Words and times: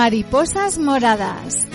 Mariposas 0.00 0.78
Moradas. 0.78 1.69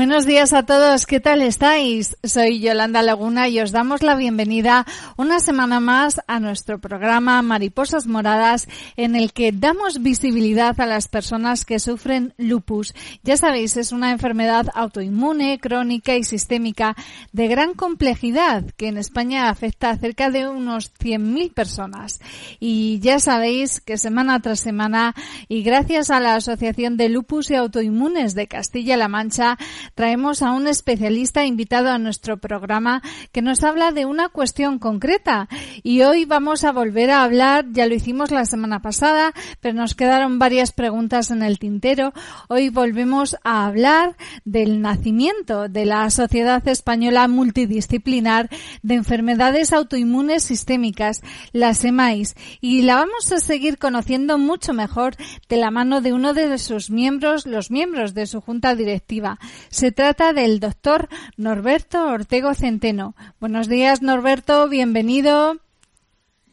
Buenos 0.00 0.24
días 0.24 0.54
a 0.54 0.62
todos, 0.62 1.04
¿qué 1.04 1.20
tal 1.20 1.42
estáis? 1.42 2.16
Soy 2.24 2.58
Yolanda 2.60 3.02
Laguna 3.02 3.50
y 3.50 3.60
os 3.60 3.70
damos 3.70 4.02
la 4.02 4.16
bienvenida 4.16 4.86
una 5.18 5.40
semana 5.40 5.78
más 5.78 6.22
a 6.26 6.40
nuestro 6.40 6.78
programa 6.78 7.42
Mariposas 7.42 8.06
Moradas 8.06 8.66
en 8.96 9.14
el 9.14 9.34
que 9.34 9.52
damos 9.52 10.00
visibilidad 10.02 10.80
a 10.80 10.86
las 10.86 11.08
personas 11.08 11.66
que 11.66 11.78
sufren 11.78 12.32
lupus. 12.38 12.94
Ya 13.24 13.36
sabéis, 13.36 13.76
es 13.76 13.92
una 13.92 14.10
enfermedad 14.10 14.68
autoinmune, 14.74 15.58
crónica 15.60 16.16
y 16.16 16.24
sistémica 16.24 16.96
de 17.32 17.48
gran 17.48 17.74
complejidad 17.74 18.64
que 18.78 18.88
en 18.88 18.96
España 18.96 19.50
afecta 19.50 19.90
a 19.90 19.98
cerca 19.98 20.30
de 20.30 20.48
unos 20.48 20.94
100.000 20.94 21.52
personas. 21.52 22.20
Y 22.58 23.00
ya 23.00 23.20
sabéis 23.20 23.82
que 23.82 23.98
semana 23.98 24.40
tras 24.40 24.60
semana 24.60 25.14
y 25.46 25.62
gracias 25.62 26.08
a 26.08 26.20
la 26.20 26.36
Asociación 26.36 26.96
de 26.96 27.10
Lupus 27.10 27.50
y 27.50 27.56
Autoinmunes 27.56 28.34
de 28.34 28.48
Castilla-La 28.48 29.08
Mancha, 29.08 29.58
traemos 29.94 30.42
a 30.42 30.52
un 30.52 30.66
especialista 30.66 31.44
invitado 31.44 31.90
a 31.90 31.98
nuestro 31.98 32.38
programa 32.38 33.02
que 33.32 33.42
nos 33.42 33.62
habla 33.64 33.92
de 33.92 34.06
una 34.06 34.28
cuestión 34.28 34.78
concreta. 34.78 35.48
Y 35.82 36.02
hoy 36.02 36.24
vamos 36.24 36.64
a 36.64 36.72
volver 36.72 37.10
a 37.10 37.22
hablar, 37.22 37.66
ya 37.72 37.86
lo 37.86 37.94
hicimos 37.94 38.30
la 38.30 38.44
semana 38.44 38.80
pasada, 38.82 39.32
pero 39.60 39.74
nos 39.74 39.94
quedaron 39.94 40.38
varias 40.38 40.72
preguntas 40.72 41.30
en 41.30 41.42
el 41.42 41.58
tintero. 41.58 42.12
Hoy 42.48 42.68
volvemos 42.68 43.36
a 43.44 43.66
hablar 43.66 44.16
del 44.44 44.80
nacimiento 44.80 45.68
de 45.68 45.86
la 45.86 46.08
Sociedad 46.10 46.66
Española 46.68 47.28
Multidisciplinar 47.28 48.48
de 48.82 48.94
Enfermedades 48.94 49.72
Autoinmunes 49.72 50.42
Sistémicas, 50.42 51.22
la 51.52 51.74
SEMAIS, 51.74 52.34
y 52.60 52.82
la 52.82 52.96
vamos 52.96 53.32
a 53.32 53.38
seguir 53.38 53.78
conociendo 53.78 54.38
mucho 54.38 54.72
mejor 54.72 55.16
de 55.48 55.56
la 55.56 55.70
mano 55.70 56.00
de 56.00 56.12
uno 56.12 56.34
de 56.34 56.58
sus 56.58 56.90
miembros, 56.90 57.46
los 57.46 57.70
miembros 57.70 58.14
de 58.14 58.26
su 58.26 58.40
junta 58.40 58.74
directiva. 58.74 59.38
Se 59.70 59.92
trata 59.92 60.32
del 60.32 60.58
doctor 60.58 61.08
Norberto 61.36 62.04
Ortego 62.08 62.54
Centeno. 62.54 63.14
Buenos 63.38 63.68
días, 63.68 64.02
Norberto, 64.02 64.68
bienvenido. 64.68 65.58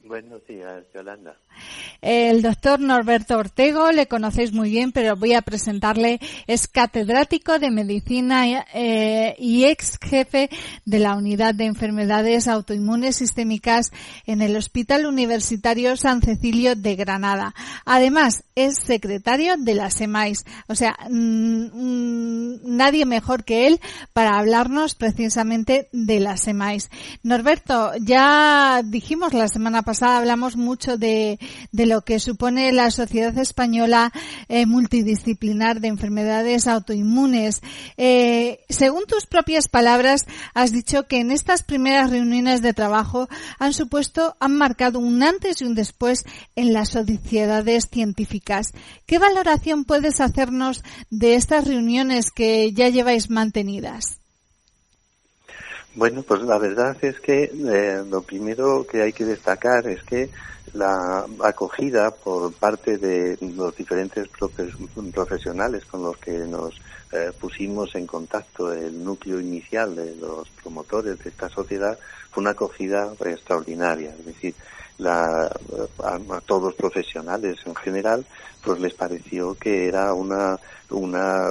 Buenos 0.03 0.45
días, 0.45 0.85
Yolanda. 0.93 1.35
El 2.01 2.41
doctor 2.41 2.79
Norberto 2.79 3.37
Ortego, 3.37 3.91
le 3.91 4.07
conocéis 4.07 4.53
muy 4.53 4.69
bien, 4.69 4.91
pero 4.91 5.15
voy 5.15 5.33
a 5.33 5.41
presentarle. 5.41 6.19
Es 6.45 6.67
catedrático 6.67 7.59
de 7.59 7.71
medicina 7.71 8.65
eh, 8.73 9.35
y 9.39 9.65
ex 9.65 9.97
jefe 10.01 10.49
de 10.85 10.99
la 10.99 11.15
unidad 11.15 11.55
de 11.55 11.65
enfermedades 11.65 12.47
autoinmunes 12.47 13.15
sistémicas 13.15 13.91
en 14.25 14.41
el 14.41 14.55
Hospital 14.55 15.05
Universitario 15.05 15.97
San 15.97 16.21
Cecilio 16.21 16.75
de 16.75 16.95
Granada. 16.95 17.53
Además, 17.85 18.43
es 18.55 18.77
secretario 18.77 19.55
de 19.57 19.75
la 19.75 19.91
SEMAIS. 19.91 20.45
O 20.67 20.75
sea, 20.75 20.97
mm, 21.09 21.65
mm, 21.73 22.59
nadie 22.63 23.05
mejor 23.05 23.43
que 23.43 23.67
él 23.67 23.79
para 24.13 24.37
hablarnos 24.37 24.95
precisamente 24.95 25.89
de 25.91 26.19
la 26.19 26.37
SEMAIS. 26.37 26.89
Norberto, 27.23 27.91
ya 28.01 28.81
dijimos 28.83 29.33
la 29.33 29.47
semana 29.47 29.81
pasada, 29.83 30.17
hablamos 30.17 30.55
mucho 30.55 30.97
de 30.97 31.39
de 31.71 31.85
lo 31.85 32.01
que 32.01 32.19
supone 32.19 32.71
la 32.71 32.91
Sociedad 32.91 33.37
Española 33.37 34.11
eh, 34.47 34.65
Multidisciplinar 34.65 35.79
de 35.79 35.87
Enfermedades 35.87 36.67
Autoinmunes. 36.67 37.61
Eh, 37.97 38.59
según 38.69 39.05
tus 39.05 39.25
propias 39.25 39.67
palabras, 39.67 40.25
has 40.53 40.71
dicho 40.71 41.07
que 41.07 41.19
en 41.19 41.31
estas 41.31 41.63
primeras 41.63 42.09
reuniones 42.09 42.61
de 42.61 42.73
trabajo 42.73 43.27
han 43.59 43.73
supuesto, 43.73 44.35
han 44.39 44.57
marcado 44.57 44.99
un 44.99 45.23
antes 45.23 45.61
y 45.61 45.65
un 45.65 45.75
después 45.75 46.23
en 46.55 46.73
las 46.73 46.89
sociedades 46.89 47.87
científicas. 47.89 48.73
¿Qué 49.05 49.19
valoración 49.19 49.85
puedes 49.85 50.19
hacernos 50.19 50.83
de 51.09 51.35
estas 51.35 51.65
reuniones 51.65 52.31
que 52.31 52.71
ya 52.73 52.89
lleváis 52.89 53.29
mantenidas? 53.29 54.19
Bueno, 55.97 56.21
pues 56.21 56.43
la 56.43 56.59
verdad 56.59 56.95
es 57.01 57.19
que 57.19 57.45
eh, 57.51 58.03
lo 58.07 58.21
primero 58.21 58.85
que 58.85 59.01
hay 59.01 59.13
que 59.13 59.25
destacar 59.25 59.87
es 59.87 60.03
que 60.03 60.29
la 60.73 61.25
acogida 61.43 62.11
por 62.11 62.53
parte 62.53 62.99
de 62.99 63.35
los 63.41 63.75
diferentes 63.75 64.27
profesionales 65.11 65.85
con 65.85 66.03
los 66.03 66.15
que 66.17 66.37
nos 66.37 66.75
eh, 67.11 67.31
pusimos 67.41 67.95
en 67.95 68.05
contacto, 68.05 68.71
el 68.71 69.03
núcleo 69.03 69.39
inicial 69.39 69.95
de 69.95 70.15
los 70.17 70.47
promotores 70.61 71.17
de 71.17 71.31
esta 71.31 71.49
sociedad, 71.49 71.97
fue 72.29 72.41
una 72.41 72.51
acogida 72.51 73.11
extraordinaria. 73.25 74.13
Es 74.19 74.25
decir, 74.27 74.53
la, 74.99 75.47
a, 75.47 76.41
todos 76.45 76.61
los 76.61 76.75
profesionales 76.75 77.57
en 77.65 77.73
general, 77.73 78.23
pues 78.63 78.79
les 78.79 78.93
pareció 78.93 79.55
que 79.55 79.87
era 79.87 80.13
una, 80.13 80.59
una 80.91 81.49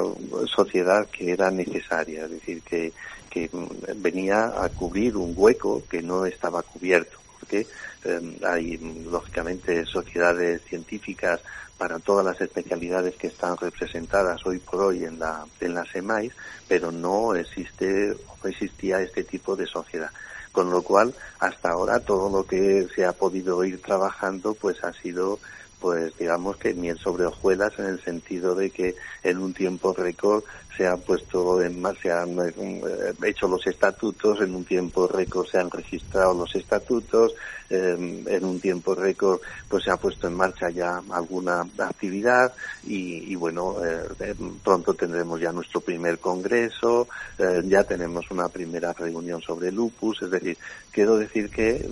sociedad 0.55 1.05
que 1.09 1.33
era 1.33 1.51
necesaria, 1.51 2.27
es 2.27 2.31
decir, 2.31 2.63
que, 2.63 2.93
que 3.27 3.51
venía 3.97 4.53
a 4.63 4.69
cubrir 4.69 5.17
un 5.17 5.35
hueco 5.37 5.83
que 5.89 6.03
no 6.03 6.27
estaba 6.27 6.63
cubierto, 6.63 7.19
porque 7.39 7.67
Em, 8.07 8.37
hay 8.45 8.77
lógicamente 9.11 9.85
sociedades 9.85 10.63
científicas 10.63 11.41
para 11.77 11.99
todas 11.99 12.25
las 12.25 12.41
especialidades 12.41 13.17
que 13.17 13.27
están 13.27 13.57
representadas 13.57 14.47
hoy 14.47 14.61
por 14.61 14.81
hoy 14.81 15.05
en 15.05 15.19
la 15.19 15.45
en 15.61 15.75
la 15.75 15.85
SEMAIS, 15.85 16.33
pero 16.69 16.93
no 16.93 17.35
existe 17.35 18.15
no 18.43 18.49
existía 18.49 19.01
este 19.01 19.25
tipo 19.25 19.57
de 19.57 19.67
sociedad. 19.67 20.11
Con 20.53 20.71
lo 20.71 20.83
cual, 20.83 21.13
hasta 21.41 21.71
ahora 21.71 21.99
todo 21.99 22.31
lo 22.31 22.47
que 22.47 22.87
se 22.95 23.05
ha 23.05 23.13
podido 23.13 23.65
ir 23.65 23.83
trabajando 23.83 24.55
pues 24.55 24.83
ha 24.85 24.93
sido 24.93 25.41
pues 25.81 26.17
digamos 26.17 26.57
que 26.59 26.75
miel 26.75 26.99
sobre 26.99 27.27
hojuelas 27.27 27.73
en 27.79 27.87
el 27.87 28.03
sentido 28.05 28.55
de 28.55 28.71
que 28.71 28.95
en 29.25 29.39
un 29.39 29.53
tiempo 29.53 29.93
récord 29.93 30.45
se 30.77 30.87
han 30.87 31.01
puesto 31.01 31.63
en 31.63 31.81
más, 31.81 31.97
se 32.03 32.13
han 32.13 32.39
eh, 32.39 33.15
hecho 33.25 33.49
los 33.49 33.67
estatutos, 33.67 34.41
en 34.41 34.55
un 34.55 34.65
tiempo 34.65 35.07
récord 35.07 35.47
se 35.47 35.59
han 35.59 35.71
registrado 35.71 36.35
los 36.35 36.55
estatutos, 36.55 37.33
em, 37.71 38.27
en 38.29 38.45
un 38.45 38.61
tiempo 38.61 38.95
récord 38.95 39.41
pues 39.69 39.85
se 39.85 39.91
ha 39.91 39.97
puesto 39.97 40.27
en 40.29 40.35
marcha 40.35 40.69
ya 40.71 41.03
alguna 41.11 41.67
actividad 41.79 42.53
y, 42.85 43.35
bueno, 43.35 43.77
eh, 43.85 44.35
pronto 44.63 44.95
tendremos 44.95 45.41
ya 45.41 45.53
nuestro 45.53 45.81
primer 45.81 46.19
congreso, 46.19 47.09
eh, 47.39 47.63
ya 47.65 47.83
tenemos 47.85 48.31
una 48.31 48.49
primera 48.49 48.93
reunión 48.93 49.41
sobre 49.41 49.73
lupus, 49.73 50.23
es 50.23 50.31
decir, 50.31 50.57
quiero 50.93 51.17
decir 51.17 51.51
que 51.51 51.87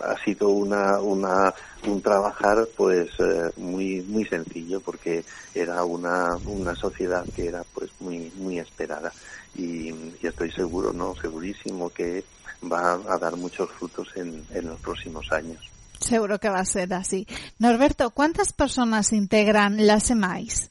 ha 0.00 0.24
sido 0.24 0.48
una, 0.50 1.00
una, 1.00 1.52
un 1.86 2.00
trabajar 2.00 2.68
pues 2.76 3.10
muy, 3.56 4.02
muy 4.02 4.24
sencillo 4.24 4.80
porque 4.80 5.24
era 5.54 5.84
una, 5.84 6.36
una 6.46 6.74
sociedad 6.74 7.24
que 7.34 7.45
era 7.46 7.64
pues 7.74 7.90
muy 8.00 8.32
muy 8.36 8.58
esperada. 8.58 9.12
Y, 9.54 9.94
estoy 10.22 10.50
seguro 10.52 10.92
no 10.92 11.14
segurísimo 11.14 11.90
que 11.90 12.24
va 12.70 12.94
a 12.94 13.18
dar 13.18 13.36
muchos 13.36 13.70
frutos 13.70 14.08
en, 14.16 14.44
en 14.50 14.66
los 14.66 14.80
próximos 14.80 15.30
años. 15.32 15.60
Seguro 16.00 16.38
que 16.38 16.50
va 16.50 16.60
a 16.60 16.64
ser 16.64 16.92
así. 16.92 17.26
Norberto 17.58 18.10
cuántas 18.10 18.52
personas 18.52 19.12
integran 19.12 19.86
la 19.86 20.00
SEMAIS 20.00 20.70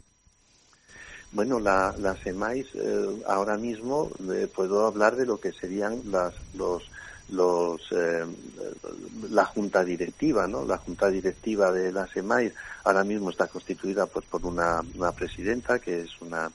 bueno, 1.35 1.59
la, 1.59 1.93
la 1.97 2.15
SEMAIS 2.15 2.66
eh, 2.75 3.23
ahora 3.28 3.57
mismo 3.57 4.09
eh, 4.31 4.47
puedo 4.47 4.87
hablar 4.87 5.17
de 5.17 5.25
lo 5.25 5.37
que 5.37 5.51
serían 5.51 6.01
las, 6.09 6.33
los, 6.53 6.83
los, 7.29 7.81
eh, 7.91 8.25
la 9.29 9.43
junta 9.43 9.83
directiva, 9.83 10.47
¿no? 10.47 10.63
La 10.63 10.78
junta 10.78 11.09
directiva 11.09 11.73
de 11.73 11.91
la 11.91 12.07
SEMAIS 12.07 12.53
ahora 12.85 13.03
mismo 13.03 13.31
está 13.31 13.47
constituida 13.47 14.05
pues 14.05 14.25
por 14.28 14.45
una, 14.45 14.79
una 14.95 15.11
presidenta 15.11 15.79
que 15.79 16.03
es 16.03 16.09
una 16.21 16.49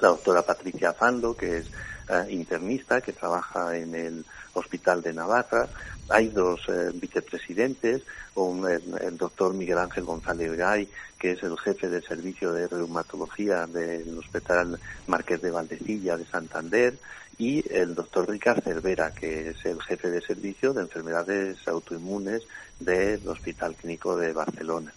la 0.00 0.08
doctora 0.08 0.42
Patricia 0.42 0.92
Fando, 0.92 1.36
que 1.36 1.58
es 1.58 1.66
eh, 2.08 2.26
internista, 2.30 3.00
que 3.00 3.12
trabaja 3.12 3.76
en 3.76 3.94
el 3.94 4.24
Hospital 4.54 5.02
de 5.02 5.12
Navarra. 5.12 5.68
Hay 6.08 6.28
dos 6.28 6.60
eh, 6.68 6.90
vicepresidentes, 6.94 8.02
un, 8.34 8.68
el, 8.68 9.16
doctor 9.16 9.54
Miguel 9.54 9.78
Ángel 9.78 10.04
González 10.04 10.56
Gay, 10.56 10.88
que 11.18 11.32
es 11.32 11.42
el 11.42 11.56
jefe 11.58 11.88
del 11.88 12.02
servicio 12.02 12.52
de 12.52 12.66
reumatología 12.66 13.66
del 13.66 14.18
Hospital 14.18 14.80
Marqués 15.06 15.40
de 15.40 15.50
Valdecilla 15.50 16.16
de 16.16 16.26
Santander, 16.26 16.98
y 17.38 17.64
el 17.72 17.94
doctor 17.94 18.28
Ricard 18.28 18.62
Cervera, 18.62 19.14
que 19.14 19.50
es 19.50 19.64
el 19.64 19.80
jefe 19.80 20.10
de 20.10 20.20
servicio 20.20 20.74
de 20.74 20.82
enfermedades 20.82 21.56
autoinmunes 21.68 22.42
del 22.78 23.26
Hospital 23.28 23.76
Clínico 23.76 24.16
de 24.16 24.32
Barcelona. 24.32 24.92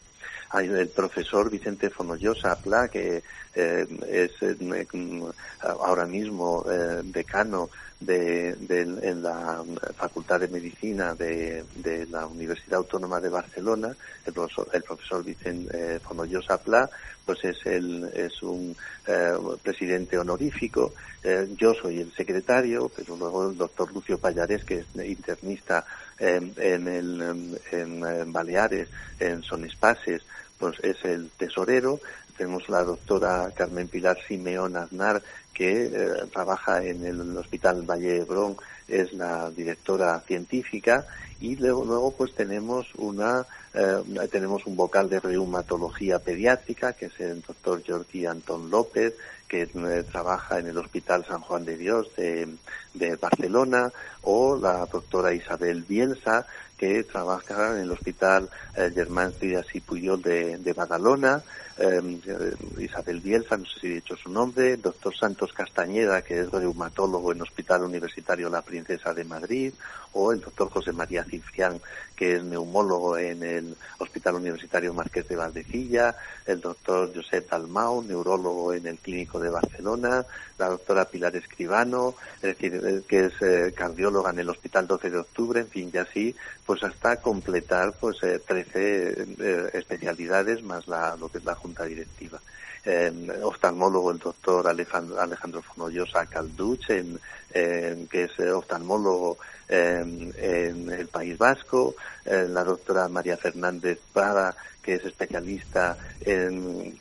Hay 0.53 0.67
el 0.67 0.89
profesor 0.89 1.49
Vicente 1.49 1.89
Fonollosa 1.89 2.55
Pla, 2.55 2.87
que 2.87 3.23
eh, 3.55 3.87
es 4.07 4.31
eh, 4.41 5.23
ahora 5.61 6.05
mismo 6.05 6.63
eh, 6.69 7.01
decano 7.03 7.71
de, 7.99 8.55
en 8.69 9.23
la 9.23 9.63
Facultad 9.95 10.41
de 10.41 10.49
Medicina 10.49 11.15
de, 11.15 11.65
la 12.11 12.27
Universidad 12.27 12.79
Autónoma 12.79 13.19
de 13.19 13.29
Barcelona, 13.29 13.95
el 14.25 14.33
profesor, 14.83 15.23
Vicente 15.23 15.99
Fonollosa 16.01 16.61
Pla, 16.61 16.87
pues 17.25 17.43
es, 17.45 17.65
es 17.65 18.43
un 18.43 18.75
presidente 19.63 20.17
honorífico. 20.17 20.93
yo 21.57 21.73
soy 21.73 22.01
el 22.01 22.13
secretario, 22.13 22.91
pero 22.93 23.15
luego 23.15 23.49
el 23.49 23.57
doctor 23.57 23.93
Lucio 23.93 24.17
Payares, 24.17 24.65
que 24.65 24.79
es 24.79 25.07
internista 25.07 25.85
en, 26.19 26.53
en, 27.71 28.33
Baleares, 28.33 28.89
en 29.19 29.43
Son 29.43 29.63
Espaces, 29.63 30.21
pues 30.63 30.79
es 30.81 31.03
el 31.03 31.29
tesorero. 31.31 31.99
Tenemos 32.37 32.69
la 32.69 32.83
doctora 32.83 33.51
Carmen 33.53 33.89
Pilar 33.89 34.17
Simeón 34.25 34.77
Aznar, 34.77 35.21
que 35.53 35.87
eh, 35.87 36.07
trabaja 36.31 36.81
en 36.81 37.05
el 37.05 37.37
Hospital 37.37 37.81
Valle 37.81 38.21
Hebrón, 38.21 38.55
es 38.87 39.11
la 39.11 39.51
directora 39.51 40.21
científica 40.21 41.05
y 41.41 41.57
luego, 41.57 41.83
luego 41.83 42.11
pues 42.11 42.33
tenemos 42.33 42.87
una 42.95 43.45
eh, 43.73 44.27
tenemos 44.31 44.65
un 44.65 44.77
vocal 44.77 45.09
de 45.09 45.19
reumatología 45.19 46.19
pediátrica 46.19 46.93
que 46.93 47.07
es 47.07 47.19
el 47.19 47.41
doctor 47.41 47.81
Jordi 47.85 48.25
Antón 48.25 48.69
López 48.69 49.13
que 49.47 49.63
eh, 49.63 50.03
trabaja 50.09 50.59
en 50.59 50.67
el 50.67 50.77
Hospital 50.77 51.25
San 51.25 51.41
Juan 51.41 51.65
de 51.65 51.77
Dios 51.77 52.07
de, 52.15 52.47
de 52.93 53.15
Barcelona 53.17 53.91
o 54.21 54.57
la 54.57 54.85
doctora 54.85 55.33
Isabel 55.33 55.83
Bielsa 55.83 56.45
que 56.77 57.03
trabaja 57.03 57.75
en 57.75 57.83
el 57.83 57.91
Hospital 57.91 58.49
eh, 58.75 58.91
Germán 58.93 59.33
Trias 59.39 59.65
y 59.73 59.81
Puyol 59.81 60.21
de, 60.21 60.57
de 60.57 60.73
Badalona, 60.73 61.43
eh, 61.77 62.55
Isabel 62.79 63.19
Bielsa, 63.19 63.57
no 63.57 63.65
sé 63.65 63.79
si 63.79 63.87
he 63.87 63.95
dicho 63.95 64.15
su 64.15 64.29
nombre, 64.29 64.77
doctor 64.77 65.15
Santos 65.15 65.53
Castañeda, 65.53 66.21
que 66.21 66.39
es 66.39 66.51
reumatólogo 66.51 67.31
en 67.31 67.37
el 67.37 67.43
Hospital 67.43 67.83
Universitario 67.83 68.49
La 68.49 68.61
Princesa 68.61 69.13
de 69.13 69.23
Madrid, 69.23 69.73
o 70.13 70.31
el 70.31 70.41
doctor 70.41 70.69
José 70.69 70.91
María 70.91 71.23
Cifián, 71.23 71.81
que 72.15 72.35
es 72.35 72.43
neumólogo 72.43 73.17
en 73.17 73.43
el 73.43 73.75
Hospital 73.97 74.35
Universitario 74.35 74.93
Marqués 74.93 75.27
de 75.27 75.35
Valdecilla, 75.35 76.15
el 76.45 76.61
doctor 76.61 77.11
Josep 77.13 77.49
Dalmau, 77.49 78.03
neurólogo 78.03 78.73
en 78.73 78.85
el 78.85 78.97
Clínico 78.99 79.39
de 79.39 79.49
Barcelona, 79.49 80.23
la 80.57 80.69
doctora 80.69 81.05
Pilar 81.05 81.35
Escribano, 81.35 82.15
es 82.37 82.57
decir, 82.57 82.75
eh, 82.75 83.01
que 83.07 83.25
es 83.25 83.33
eh, 83.41 83.73
cardióloga 83.75 84.29
en 84.29 84.39
el 84.39 84.49
Hospital 84.49 84.85
12 84.85 85.09
de 85.09 85.17
Octubre, 85.17 85.59
en 85.61 85.67
fin, 85.67 85.91
y 85.91 85.97
así, 85.97 86.35
pues 86.65 86.83
hasta 86.83 87.17
completar 87.17 87.93
pues 87.99 88.17
13 88.19 88.37
eh, 88.75 89.69
especialidades 89.73 90.61
más 90.63 90.87
la, 90.87 91.15
lo 91.17 91.29
que 91.29 91.39
es 91.39 91.43
la 91.43 91.55
Junta 91.63 91.85
Directiva. 91.85 92.39
oftalmólogo 93.43 94.11
el 94.11 94.19
doctor 94.19 94.67
Alejandro, 94.67 95.19
Alejandro 95.19 95.61
Fonollosa 95.61 96.25
Calduch, 96.25 96.89
en, 96.89 97.19
que 98.07 98.23
es 98.25 98.39
oftalmólogo 98.39 99.37
en 99.69 100.91
el 100.91 101.07
País 101.07 101.37
Vasco, 101.37 101.95
la 102.25 102.63
doctora 102.63 103.07
María 103.07 103.37
Fernández 103.37 103.99
Prada, 104.11 104.55
que 104.83 104.95
es 104.95 105.05
especialista 105.05 105.97
en, 106.21 106.99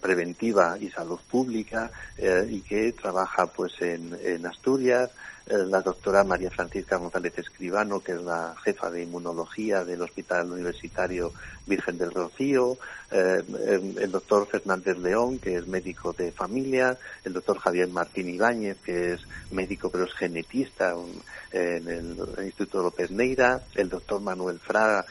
preventiva 0.00 0.78
y 0.80 0.88
salud 0.90 1.18
pública 1.28 1.90
eh, 2.16 2.46
y 2.48 2.60
que 2.60 2.92
trabaja 2.92 3.46
pues 3.46 3.72
en, 3.80 4.46
Asturias, 4.46 5.10
eh, 5.10 5.14
la 5.50 5.80
doctora 5.80 6.22
María 6.24 6.50
Francisca 6.50 6.96
González 6.96 7.36
Escribano, 7.36 8.00
que 8.00 8.12
es 8.12 8.22
la 8.22 8.54
jefa 8.62 8.90
de 8.90 9.02
inmunología 9.02 9.84
del 9.84 10.02
Hospital 10.02 10.52
Universitario 10.52 11.32
Virgen 11.66 11.98
del 11.98 12.12
Rocío, 12.12 12.78
eh, 13.10 13.42
el 14.00 14.10
doctor 14.10 14.46
Fernández 14.46 14.96
León, 14.98 15.38
que 15.38 15.56
es 15.56 15.66
médico 15.66 16.12
de 16.12 16.32
familia, 16.32 16.96
el 17.24 17.32
doctor 17.32 17.58
Javier 17.58 17.88
Martín 17.88 18.28
Ibáñez, 18.28 18.76
que 18.84 19.14
es 19.14 19.20
médico 19.50 19.90
pero 19.90 20.04
es 20.04 20.12
genetista 20.14 20.94
en 21.52 21.88
el 21.88 22.44
Instituto 22.44 22.82
López 22.82 23.10
Neira, 23.10 23.62
el 23.74 23.88
doctor 23.88 24.20
Manuel 24.20 24.60
Fraga, 24.60 25.04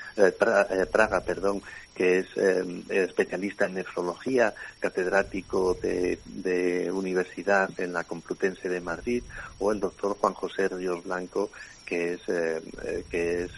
Praga, 0.92 1.22
perdón, 1.22 1.62
que 2.00 2.20
es 2.20 2.28
eh, 2.38 2.64
especialista 2.92 3.66
en 3.66 3.74
nefrología, 3.74 4.54
catedrático 4.80 5.74
de, 5.74 6.90
universidad 6.94 7.70
en 7.78 7.92
la 7.92 8.06
Complutense 8.06 8.70
de 8.70 8.80
Madrid, 8.80 9.22
o 9.60 9.74
el 9.74 9.82
doctor 9.82 10.16
Juan 10.18 10.34
José 10.34 10.70
Ríos 10.70 11.04
Blanco, 11.04 11.52
que 11.90 12.14
es, 12.14 12.22
eh, 12.28 12.62
eh, 12.84 13.04
que 13.10 13.44
es 13.46 13.52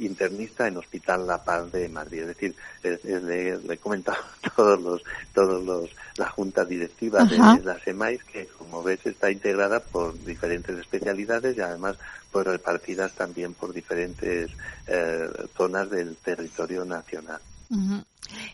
internista 0.00 0.68
en 0.68 0.76
Hospital 0.76 1.26
La 1.26 1.42
Paz 1.42 1.72
de 1.72 1.88
Madrid. 1.88 2.20
Es 2.20 2.28
decir, 2.28 2.54
le, 2.82 3.58
he 3.74 3.76
comentado 3.78 4.18
todos 4.56 4.80
los, 4.80 5.02
todos 5.34 5.64
los, 5.64 5.90
la 6.16 6.28
junta 6.30 6.64
directiva 6.64 7.24
de 7.24 7.36
la 7.64 7.78
SEMAIS, 7.80 8.22
que 8.22 8.46
como 8.46 8.84
ves 8.84 9.04
está 9.04 9.32
integrada 9.32 9.80
por 9.80 10.16
diferentes 10.24 10.78
especialidades 10.78 11.56
y 11.56 11.60
además 11.60 11.96
pues 12.30 12.46
repartidas 12.46 13.12
también 13.12 13.54
por 13.54 13.72
diferentes 13.72 14.50
eh, 14.86 15.28
zonas 15.56 15.90
del 15.90 16.16
territorio 16.16 16.84
nacional. 16.84 17.40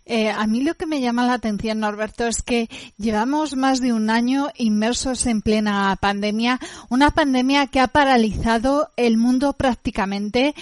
Eh, 0.06 0.30
a 0.30 0.46
mí 0.46 0.62
lo 0.62 0.74
que 0.74 0.86
me 0.86 1.00
llama 1.00 1.26
la 1.26 1.34
atención, 1.34 1.80
Norberto, 1.80 2.26
es 2.26 2.42
que 2.42 2.68
llevamos 2.98 3.56
más 3.56 3.80
de 3.80 3.92
un 3.92 4.10
año 4.10 4.48
inmersos 4.56 5.26
en 5.26 5.42
plena 5.42 5.96
pandemia, 6.00 6.60
una 6.90 7.10
pandemia 7.10 7.66
que 7.66 7.80
ha 7.80 7.88
paralizado 7.88 8.90
el 8.96 9.16
mundo 9.16 9.52
prácticamente 9.54 10.54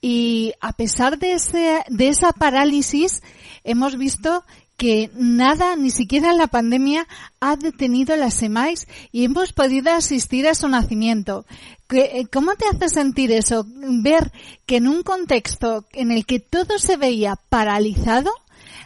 y 0.00 0.52
a 0.60 0.72
pesar 0.72 1.18
de, 1.18 1.32
esa 1.34 2.32
parálisis 2.32 3.22
hemos 3.64 3.96
visto 3.96 4.44
que 4.78 5.10
nada, 5.16 5.74
ni 5.74 5.90
siquiera 5.90 6.32
la 6.32 6.46
pandemia, 6.46 7.08
ha 7.40 7.56
detenido 7.56 8.14
las 8.14 8.34
SEMAIS 8.34 8.86
y 9.10 9.24
hemos 9.24 9.52
podido 9.52 9.92
asistir 9.92 10.46
a 10.46 10.54
su 10.54 10.68
nacimiento. 10.68 11.44
Eh, 11.90 12.26
¿Cómo 12.32 12.54
te 12.54 12.64
hace 12.66 12.88
sentir 12.88 13.32
eso? 13.32 13.66
Ver 13.66 14.30
que 14.66 14.76
en 14.76 14.86
un 14.86 15.02
contexto 15.02 15.84
en 15.92 16.12
el 16.12 16.24
que 16.24 16.38
todo 16.38 16.78
se 16.78 16.96
veía 16.96 17.34
paralizado, 17.48 18.30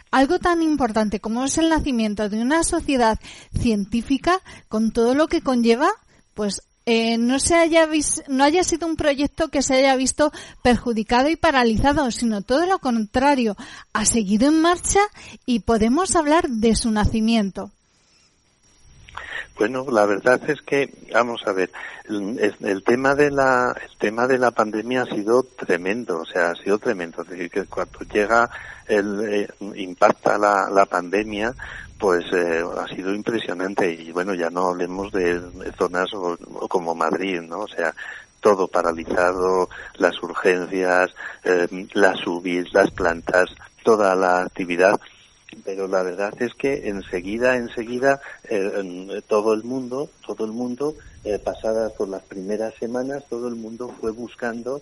algo 0.09 0.39
tan 0.39 0.63
importante 0.63 1.19
como 1.19 1.45
es 1.45 1.59
el 1.59 1.69
nacimiento 1.69 2.27
de 2.27 2.41
una 2.41 2.63
sociedad 2.63 3.19
científica, 3.55 4.41
con 4.69 4.91
todo 4.91 5.13
lo 5.13 5.27
que 5.27 5.41
conlleva, 5.41 5.89
pues 6.33 6.63
eh, 6.85 7.17
no 7.17 7.39
se 7.39 7.55
haya 7.55 7.87
no 8.27 8.43
haya 8.43 8.63
sido 8.63 8.87
un 8.87 8.95
proyecto 8.95 9.47
que 9.47 9.61
se 9.61 9.75
haya 9.75 9.95
visto 9.95 10.31
perjudicado 10.61 11.29
y 11.29 11.35
paralizado, 11.35 12.11
sino 12.11 12.41
todo 12.41 12.65
lo 12.65 12.79
contrario, 12.79 13.55
ha 13.93 14.05
seguido 14.05 14.47
en 14.47 14.61
marcha 14.61 14.99
y 15.45 15.59
podemos 15.59 16.15
hablar 16.15 16.49
de 16.49 16.75
su 16.75 16.91
nacimiento. 16.91 17.71
Bueno, 19.57 19.85
la 19.91 20.05
verdad 20.05 20.41
es 20.49 20.61
que 20.63 20.89
vamos 21.13 21.43
a 21.45 21.53
ver, 21.53 21.71
el, 22.09 22.83
tema 22.83 23.13
de 23.13 23.29
la 23.29 23.75
el 23.79 23.97
tema 23.97 24.25
de 24.25 24.39
la 24.39 24.49
pandemia 24.49 25.03
ha 25.03 25.05
sido 25.05 25.43
tremendo, 25.43 26.21
o 26.21 26.25
sea, 26.25 26.51
ha 26.51 26.55
sido 26.55 26.79
tremendo, 26.79 27.21
es 27.21 27.29
decir, 27.29 27.51
que 27.51 27.65
cuando 27.65 27.99
llega 27.99 28.49
el 28.87 29.21
eh, 29.31 29.47
impacta 29.75 30.39
la, 30.39 30.69
la 30.71 30.85
pandemia, 30.87 31.53
pues 32.03 32.25
eh, 32.33 32.61
ha 32.77 32.85
sido 32.93 33.15
impresionante 33.15 33.89
y 33.89 34.11
bueno, 34.11 34.33
ya 34.33 34.49
no 34.49 34.67
hablemos 34.67 35.09
de 35.13 35.39
zonas 35.77 36.09
como 36.67 36.93
Madrid, 36.93 37.39
¿no? 37.39 37.61
O 37.61 37.67
sea, 37.69 37.95
todo 38.41 38.67
paralizado, 38.67 39.69
las 39.95 40.21
urgencias, 40.21 41.11
eh, 41.45 41.65
las 41.93 42.27
UBIs, 42.27 42.73
las 42.73 42.91
plantas, 42.91 43.45
toda 43.85 44.15
la 44.15 44.41
actividad. 44.41 44.99
Pero 45.63 45.87
la 45.87 46.03
verdad 46.03 46.33
es 46.41 46.53
que 46.55 46.89
enseguida, 46.89 47.55
enseguida, 47.55 48.19
eh, 48.49 49.21
todo 49.25 49.53
el 49.53 49.63
mundo, 49.63 50.09
todo 50.27 50.43
el 50.43 50.51
mundo, 50.51 50.95
eh, 51.23 51.39
pasadas 51.39 51.93
por 51.93 52.09
las 52.09 52.23
primeras 52.23 52.73
semanas, 52.81 53.23
todo 53.29 53.47
el 53.47 53.55
mundo 53.55 53.95
fue 54.01 54.11
buscando, 54.11 54.81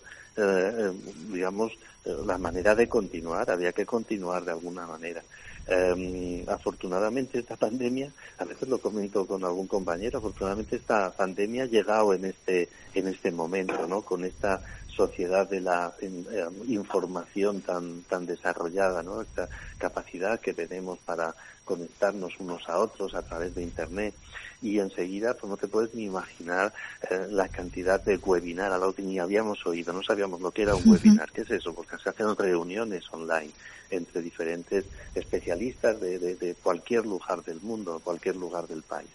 digamos, 1.32 1.72
la 2.05 2.38
manera 2.38 2.75
de 2.75 2.88
continuar. 2.88 3.50
Había 3.50 3.74
que 3.74 3.86
continuar 3.86 4.43
de 4.43 4.51
alguna 4.51 4.88
manera. 4.88 5.24
Eh, 5.67 6.43
afortunadamente 6.48 7.39
esta 7.39 7.55
pandemia, 7.55 8.12
a 8.39 8.46
veces 8.46 8.67
lo 8.67 8.79
comento 8.79 9.27
con 9.27 9.43
algún 9.43 9.67
compañero, 9.67 10.17
afortunadamente 10.17 10.75
esta 10.75 11.12
pandemia 11.12 11.63
ha 11.63 11.67
llegado 11.67 12.13
en 12.13 12.25
este 12.25 12.67
en 12.96 13.08
este 13.08 13.31
momento, 13.31 13.88
¿no? 13.88 14.01
Con 14.01 14.25
esta 14.25 14.62
sociedad 14.96 15.50
de 15.50 15.62
la 15.62 15.94
em, 16.02 16.24
información 16.68 17.62
tan 17.62 18.04
tan 18.04 18.26
desarrollada, 18.26 19.04
¿no? 19.04 19.22
Esta 19.22 19.48
capacidad 19.78 20.40
que 20.40 20.54
tenemos 20.54 21.00
para 21.00 21.36
conectarnos 21.66 22.34
unos 22.40 22.68
a 22.68 22.78
otros 22.80 23.16
a 23.16 23.22
través 23.22 23.56
de 23.56 23.64
internet 23.64 24.14
y 24.62 24.80
enseguida 24.80 25.34
pues 25.34 25.50
no 25.50 25.58
te 25.58 25.68
puedes 25.68 25.94
ni 25.94 26.04
imaginar 26.04 26.74
eh, 27.10 27.28
la 27.30 27.48
cantidad 27.48 28.04
de 28.04 28.18
webinar 28.18 28.72
a 28.72 28.78
lo 28.78 28.94
que 28.94 29.02
ni 29.02 29.20
habíamos 29.20 29.66
oído, 29.66 29.92
no 29.92 30.04
sabíamos 30.04 30.40
lo 30.42 30.52
que 30.52 30.64
era 30.64 30.76
un 30.76 30.84
webinar, 30.90 31.32
¿qué 31.32 31.42
es 31.42 31.52
eso? 31.52 31.74
Porque 31.74 31.98
se 31.98 32.10
hacen 32.10 32.36
reuniones 32.36 33.06
online 33.12 33.52
entre 33.90 34.22
diferentes 34.22 34.86
especialistas 35.16 36.00
de, 36.00 36.18
de, 36.20 36.56
cualquier 36.56 37.06
lugar 37.06 37.44
del 37.44 37.60
mundo, 37.62 38.00
cualquier 38.04 38.38
lugar 38.38 38.68
del 38.68 38.84
país. 38.84 39.10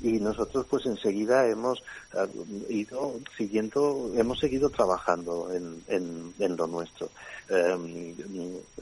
Y 0.00 0.12
nosotros 0.20 0.66
pues 0.68 0.84
enseguida 0.86 1.48
hemos 1.48 1.82
eh, 2.14 2.26
ido 2.68 3.14
siguiendo, 3.36 4.12
hemos 4.16 4.38
seguido 4.38 4.70
trabajando 4.70 5.52
en, 5.52 5.82
en, 5.88 6.56
lo 6.56 6.66
nuestro. 6.66 7.10
Em, 7.48 8.14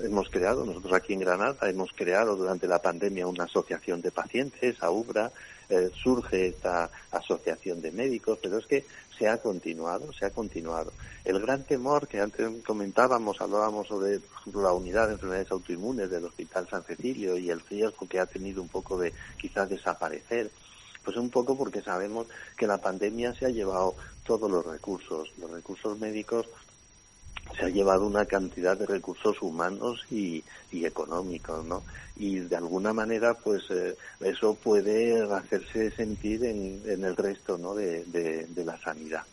hemos 0.01 0.29
creado, 0.29 0.65
nosotros 0.65 0.93
aquí 0.93 1.13
en 1.13 1.21
Granada, 1.21 1.57
hemos 1.69 1.93
creado 1.93 2.37
durante 2.37 2.67
la 2.67 2.81
pandemia 2.81 3.27
una 3.27 3.45
asociación 3.45 4.01
de 4.01 4.11
pacientes, 4.11 4.83
AUBRA, 4.83 5.33
eh, 5.69 5.91
surge 6.03 6.49
esta 6.49 6.91
asociación 7.13 7.81
de 7.81 7.93
médicos, 7.93 8.39
pero 8.43 8.59
es 8.59 8.67
que 8.67 8.85
se 9.19 9.29
ha 9.29 9.39
continuado, 9.39 10.13
se 10.13 10.27
ha 10.27 10.31
continuado. 10.31 10.93
El 11.25 11.41
gran 11.41 11.63
temor 11.65 12.09
que 12.09 12.21
antes 12.21 12.47
comentábamos, 12.65 13.41
hablábamos 13.41 13.87
sobre 13.87 14.21
la 14.53 14.73
unidad 14.73 15.07
de 15.07 15.15
enfermedades 15.15 15.51
autoinmunes 15.53 16.11
del 16.11 16.25
Hospital 16.25 16.69
San 16.69 16.83
Cecilio 16.83 17.39
y 17.39 17.49
el 17.49 17.61
riesgo 17.61 18.09
que 18.09 18.19
ha 18.19 18.27
tenido 18.27 18.61
un 18.61 18.69
poco 18.69 18.99
de 18.99 19.13
quizás 19.41 19.69
desaparecer 19.69 20.51
pues 21.05 21.17
un 21.17 21.31
poco 21.31 21.57
porque 21.57 21.83
sabemos 21.83 22.27
que 22.57 22.67
la 22.67 22.79
pandemia 22.79 23.35
se 23.35 23.47
ha 23.47 23.51
llevado 23.51 23.95
todos 24.25 24.51
los 24.51 24.65
recursos, 24.65 25.31
los 25.39 25.51
recursos 25.51 25.99
médicos 25.99 26.47
se 27.59 27.65
ha 27.67 27.69
llevado 27.69 28.07
una 28.07 28.25
cantidad 28.25 28.77
de 28.77 28.87
recursos 28.87 29.43
humanos 29.43 30.05
y, 30.11 30.45
económicos, 30.73 31.65
¿no? 31.67 31.83
Y 32.17 32.39
de 32.39 32.57
alguna 32.57 32.93
manera, 32.93 33.35
pues 33.35 33.63
eh, 33.71 33.97
eso 34.21 34.55
puede 34.55 35.23
hacerse 35.33 35.91
sentir 35.91 36.45
en, 36.45 36.83
el 36.87 37.17
resto, 37.17 37.59
¿no? 37.59 37.75
de 37.75 38.65
la 38.65 38.79
sanidad 38.79 39.25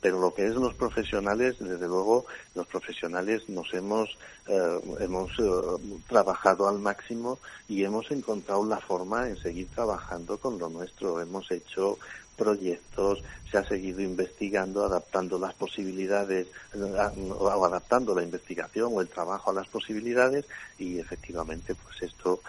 pero 0.00 0.20
lo 0.20 0.32
que 0.32 0.46
es 0.46 0.54
los 0.54 0.74
profesionales, 0.74 1.56
desde 1.58 1.88
luego, 1.88 2.26
los 2.54 2.66
profesionales 2.66 3.48
nos 3.48 3.72
hemos, 3.74 4.16
eh, 4.46 4.80
hemos 5.00 5.30
eh, 5.38 5.98
trabajado 6.08 6.68
al 6.68 6.78
máximo 6.78 7.38
y 7.68 7.82
hemos 7.82 8.10
encontrado 8.10 8.64
la 8.64 8.78
forma 8.78 9.28
en 9.28 9.36
seguir 9.38 9.68
trabajando 9.74 10.38
con 10.38 10.58
lo 10.58 10.68
nuestro. 10.68 11.20
Hemos 11.20 11.50
hecho 11.50 11.98
proyectos, 12.36 13.24
se 13.50 13.58
ha 13.58 13.64
seguido 13.66 14.00
investigando, 14.00 14.84
adaptando 14.84 15.36
las 15.40 15.54
posibilidades, 15.54 16.46
eh, 16.74 17.32
o 17.36 17.64
adaptando 17.64 18.14
la 18.14 18.22
investigación 18.22 18.92
o 18.94 19.00
el 19.00 19.08
trabajo 19.08 19.50
a 19.50 19.54
las 19.54 19.66
posibilidades 19.66 20.44
y 20.78 21.00
efectivamente 21.00 21.74
pues 21.74 22.02
esto 22.02 22.40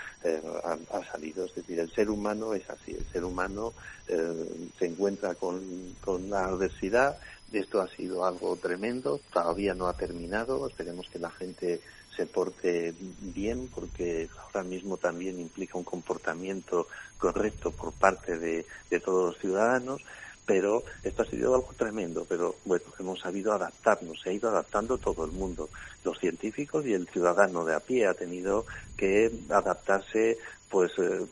ha, 0.93 1.03
salido. 1.11 1.45
Es 1.45 1.55
decir, 1.55 1.79
el 1.79 1.91
ser 1.91 2.11
humano 2.11 2.53
es 2.53 2.69
así, 2.69 2.91
el 2.91 3.05
ser 3.11 3.23
humano 3.23 3.73
se 4.07 4.85
encuentra 4.85 5.35
con, 5.35 5.95
con 6.01 6.29
la 6.29 6.45
adversidad, 6.45 7.17
esto 7.53 7.81
ha 7.81 7.87
sido 7.89 8.25
algo 8.25 8.55
tremendo, 8.55 9.19
todavía 9.31 9.73
no 9.73 9.87
ha 9.87 9.93
terminado, 9.93 10.67
esperemos 10.67 11.07
que 11.09 11.19
la 11.19 11.31
gente 11.31 11.81
se 12.15 12.25
porte 12.25 12.93
bien 12.99 13.69
porque 13.73 14.29
ahora 14.43 14.63
mismo 14.63 14.97
también 14.97 15.39
implica 15.39 15.77
un 15.77 15.83
comportamiento 15.83 16.87
correcto 17.17 17.71
por 17.71 17.93
parte 17.93 18.37
de, 18.37 18.65
todos 19.03 19.33
los 19.33 19.37
ciudadanos, 19.39 20.01
pero 20.45 20.83
esto 21.03 21.23
ha 21.23 21.25
sido 21.25 21.55
algo 21.55 21.73
tremendo, 21.77 22.25
pero 22.27 22.55
bueno, 22.65 22.85
hemos 22.99 23.19
sabido 23.19 23.53
adaptarnos, 23.53 24.19
se 24.21 24.31
ha 24.31 24.33
ido 24.33 24.49
adaptando 24.49 24.97
todo 24.97 25.23
el 25.25 25.31
mundo, 25.31 25.69
los 26.03 26.19
científicos 26.19 26.85
y 26.85 26.93
el 26.93 27.07
ciudadano 27.07 27.63
de 27.63 27.75
a 27.75 27.79
pie 27.79 28.07
ha 28.07 28.13
tenido 28.13 28.65
que 28.97 29.31
adaptarse 29.49 30.37
pues 30.69 30.91
eh, 30.99 31.25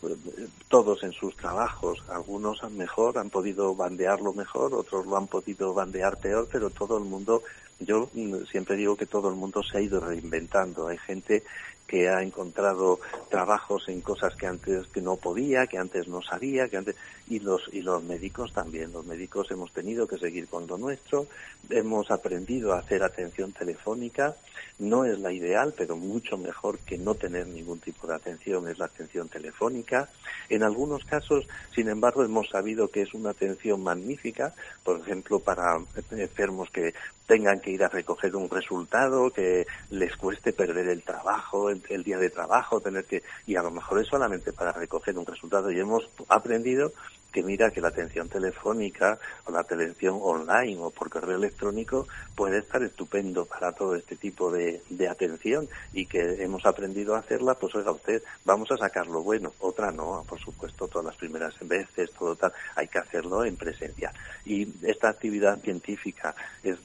todos 0.68 1.04
en 1.04 1.12
sus 1.14 1.36
trabajos, 1.38 2.04
algunos 2.10 2.64
han 2.64 2.76
mejor, 2.76 3.18
han 3.18 3.30
podido 3.30 3.76
bandearlo 3.76 4.34
mejor, 4.34 4.74
otros 4.74 5.06
lo 5.06 5.16
han 5.16 5.28
podido 5.28 5.74
bandear 5.74 6.18
peor, 6.18 6.48
pero 6.52 6.70
todo 6.72 6.98
el 6.98 7.04
mundo, 7.04 7.44
yo 7.80 8.10
mm, 8.14 8.46
siempre 8.52 8.76
digo 8.76 8.96
que 8.98 9.06
todo 9.06 9.30
el 9.30 9.36
mundo 9.36 9.62
se 9.64 9.78
ha 9.78 9.82
ido 9.82 10.00
reinventando. 10.00 10.88
Hay 10.88 10.98
gente 10.98 11.44
que 11.88 12.10
ha 12.10 12.22
encontrado 12.22 13.00
trabajos 13.30 13.88
en 13.88 14.02
cosas 14.02 14.36
que 14.36 14.46
antes 14.46 14.88
que 14.88 15.02
no 15.02 15.16
podía, 15.16 15.68
que 15.68 15.78
antes 15.78 16.08
no 16.08 16.22
sabía, 16.22 16.68
que 16.68 16.78
antes 16.78 16.96
y 17.30 17.40
los 17.40 17.62
y 17.72 17.82
los 17.82 18.04
médicos 18.04 18.52
también. 18.54 18.92
Los 18.92 19.06
médicos 19.06 19.50
hemos 19.52 19.72
tenido 19.72 20.08
que 20.08 20.18
seguir 20.18 20.48
con 20.48 20.68
lo 20.68 20.78
nuestro, 20.78 21.28
hemos 21.70 22.12
aprendido 22.12 22.74
a 22.74 22.80
hacer 22.80 23.04
atención 23.04 23.54
telefónica. 23.54 24.36
No 24.80 25.06
es 25.06 25.18
la 25.20 25.32
ideal, 25.32 25.74
pero 25.76 25.98
mucho 25.98 26.38
mejor 26.38 26.78
que 26.80 27.00
no 27.00 27.16
tener 27.16 27.48
ningún 27.48 27.80
tipo 27.80 28.06
de 28.06 28.14
atención 28.14 28.68
es 28.68 28.78
la 28.78 28.86
atención 28.86 29.28
telefónica. 29.28 30.08
En 30.50 30.62
algunos 30.62 31.04
casos, 31.04 31.48
sin 31.74 31.90
embargo, 31.90 32.24
hemos 32.24 32.50
sabido 32.50 32.90
que 32.90 33.02
es 33.02 33.14
una 33.16 33.32
atención 33.32 33.82
magnífica, 33.82 34.54
por 34.84 35.00
ejemplo, 35.00 35.40
para 35.40 35.80
enfermos 36.12 36.70
que 36.70 36.94
tengan 37.26 37.60
que 37.60 37.72
ir 37.72 37.84
a 37.84 37.90
recoger 37.90 38.36
un 38.36 38.50
resultado, 38.50 39.32
que 39.32 39.66
les 39.90 40.16
cueste 40.16 40.54
perder 40.54 40.88
el 40.90 41.02
trabajo, 41.02 41.70
el, 41.70 42.04
día 42.04 42.20
de 42.20 42.30
trabajo, 42.30 42.80
tener 42.80 43.06
que, 43.06 43.24
y 43.48 43.56
a 43.56 43.64
lo 43.64 43.72
mejor 43.72 44.00
es 44.00 44.08
solamente 44.08 44.54
para 44.54 44.72
recoger 44.72 45.18
un 45.18 45.26
resultado. 45.26 45.72
Y 45.72 45.80
hemos 45.80 46.08
aprendido 46.30 46.94
que 47.32 47.44
mira 47.44 47.72
que 47.72 47.82
la 47.82 47.90
atención 47.90 48.30
telefónica 48.30 49.20
o 49.46 49.52
la 49.52 49.62
atención 49.62 50.20
online 50.22 50.78
o 50.80 50.90
por 50.90 51.10
correo 51.10 51.38
electrónico 51.38 52.08
puede 52.36 52.60
estar 52.60 52.82
estupendo 52.84 53.46
para 53.46 53.72
todo 53.72 53.96
este 53.96 54.16
tipo 54.16 54.52
de, 54.52 54.82
de 54.90 55.08
atención 55.08 55.68
y 55.94 56.06
que 56.06 56.44
hemos 56.44 56.66
aprendido 56.66 57.16
a 57.16 57.20
hacerla, 57.20 57.56
pues 57.56 57.76
oiga 57.76 57.92
usted, 57.92 58.24
vamos 58.46 58.72
a 58.72 58.78
sacar 58.78 59.08
lo 59.08 59.24
bueno, 59.24 59.54
otra 59.60 59.92
no, 59.92 60.24
por 60.28 60.40
supuesto, 60.40 60.88
todas 60.88 61.06
las 61.06 61.16
primeras 61.16 61.54
veces, 61.62 62.12
todo 62.12 62.36
tal, 62.36 62.54
hay 62.76 62.88
que 62.88 63.00
hacerlo 63.00 63.44
en 63.44 63.56
presencia. 63.56 64.14
Y 64.46 64.68
esta 64.88 65.10
actividad 65.10 65.60
científica 65.60 66.36
es, 66.64 66.78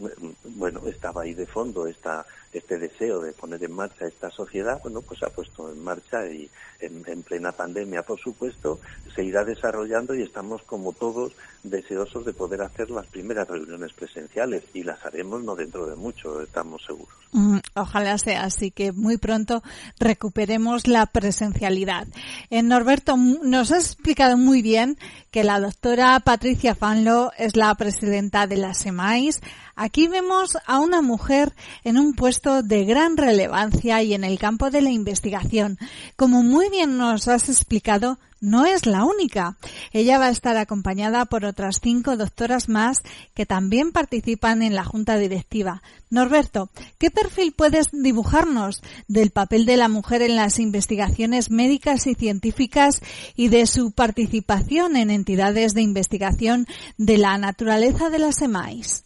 bueno, 0.44 0.82
estaba 0.86 1.22
ahí 1.22 1.34
de 1.34 1.46
fondo, 1.46 1.86
esta 1.86 2.26
este 2.52 2.78
deseo 2.78 3.20
de 3.20 3.32
poner 3.32 3.62
en 3.64 3.72
marcha 3.72 4.06
esta 4.06 4.30
sociedad, 4.30 4.80
bueno, 4.82 5.00
pues 5.00 5.20
se 5.20 5.26
ha 5.26 5.30
puesto 5.30 5.70
en 5.72 5.82
marcha 5.82 6.26
y 6.26 6.50
en, 6.80 7.22
plena 7.22 7.52
pandemia, 7.52 8.02
por 8.02 8.20
supuesto, 8.20 8.80
se 9.14 9.24
irá 9.24 9.44
desarrollando 9.44 10.14
y 10.14 10.22
estamos 10.22 10.62
como 10.62 10.92
todos 10.92 11.32
deseosos 11.62 12.24
de 12.24 12.32
poder 12.32 12.62
hacer 12.62 12.90
las 12.90 13.06
primeras 13.06 13.48
reuniones 13.48 13.92
presenciales 13.92 14.64
y 14.74 14.82
las 14.82 15.04
haremos 15.04 15.42
no 15.42 15.54
dentro 15.54 15.86
de 15.86 15.96
mucho, 15.96 16.42
estamos 16.42 16.82
seguros. 16.84 17.14
Mm, 17.32 17.58
ojalá 17.74 18.18
sea 18.18 18.44
así 18.44 18.70
que 18.70 18.92
muy 18.92 19.16
pronto 19.16 19.62
recuperemos 19.98 20.86
la 20.86 21.06
presencialidad. 21.06 22.06
Eh, 22.50 22.62
Norberto, 22.62 23.16
nos 23.16 23.72
has 23.72 23.86
explicado 23.86 24.36
muy 24.36 24.60
bien 24.60 24.98
que 25.30 25.44
la 25.44 25.60
doctora 25.60 26.20
Patricia 26.20 26.74
Fanlo 26.74 27.32
es 27.38 27.56
la 27.56 27.74
presidenta 27.76 28.46
de 28.46 28.56
la 28.56 28.74
SEMAIS. 28.74 29.40
Aquí 29.74 30.08
vemos 30.08 30.58
a 30.66 30.78
una 30.80 31.02
mujer 31.02 31.52
en 31.84 31.98
un 31.98 32.14
puesto 32.14 32.62
de 32.62 32.84
gran 32.84 33.16
relevancia 33.16 34.02
y 34.02 34.14
en 34.14 34.24
el 34.24 34.38
campo 34.38 34.70
de 34.70 34.82
la 34.82 34.90
investigación. 34.90 35.78
Como 36.16 36.42
muy 36.42 36.68
bien 36.68 36.98
nos 36.98 37.28
has 37.28 37.48
explicado, 37.48 38.18
no 38.42 38.66
es 38.66 38.86
la 38.86 39.04
única. 39.04 39.56
Ella 39.92 40.18
va 40.18 40.26
a 40.26 40.30
estar 40.30 40.56
acompañada 40.56 41.24
por 41.26 41.44
otras 41.44 41.78
cinco 41.80 42.16
doctoras 42.16 42.68
más 42.68 42.98
que 43.34 43.46
también 43.46 43.92
participan 43.92 44.62
en 44.62 44.74
la 44.74 44.84
junta 44.84 45.16
directiva. 45.16 45.82
Norberto, 46.10 46.68
¿qué 46.98 47.10
perfil 47.10 47.52
puedes 47.52 47.90
dibujarnos 47.92 48.82
del 49.06 49.30
papel 49.30 49.64
de 49.64 49.76
la 49.76 49.88
mujer 49.88 50.22
en 50.22 50.36
las 50.36 50.58
investigaciones 50.58 51.50
médicas 51.50 52.06
y 52.06 52.14
científicas 52.14 53.00
y 53.36 53.48
de 53.48 53.66
su 53.66 53.92
participación 53.92 54.96
en 54.96 55.10
entidades 55.10 55.72
de 55.72 55.82
investigación 55.82 56.66
de 56.98 57.18
la 57.18 57.38
naturaleza 57.38 58.10
de 58.10 58.18
las 58.18 58.42
EMAIS? 58.42 59.04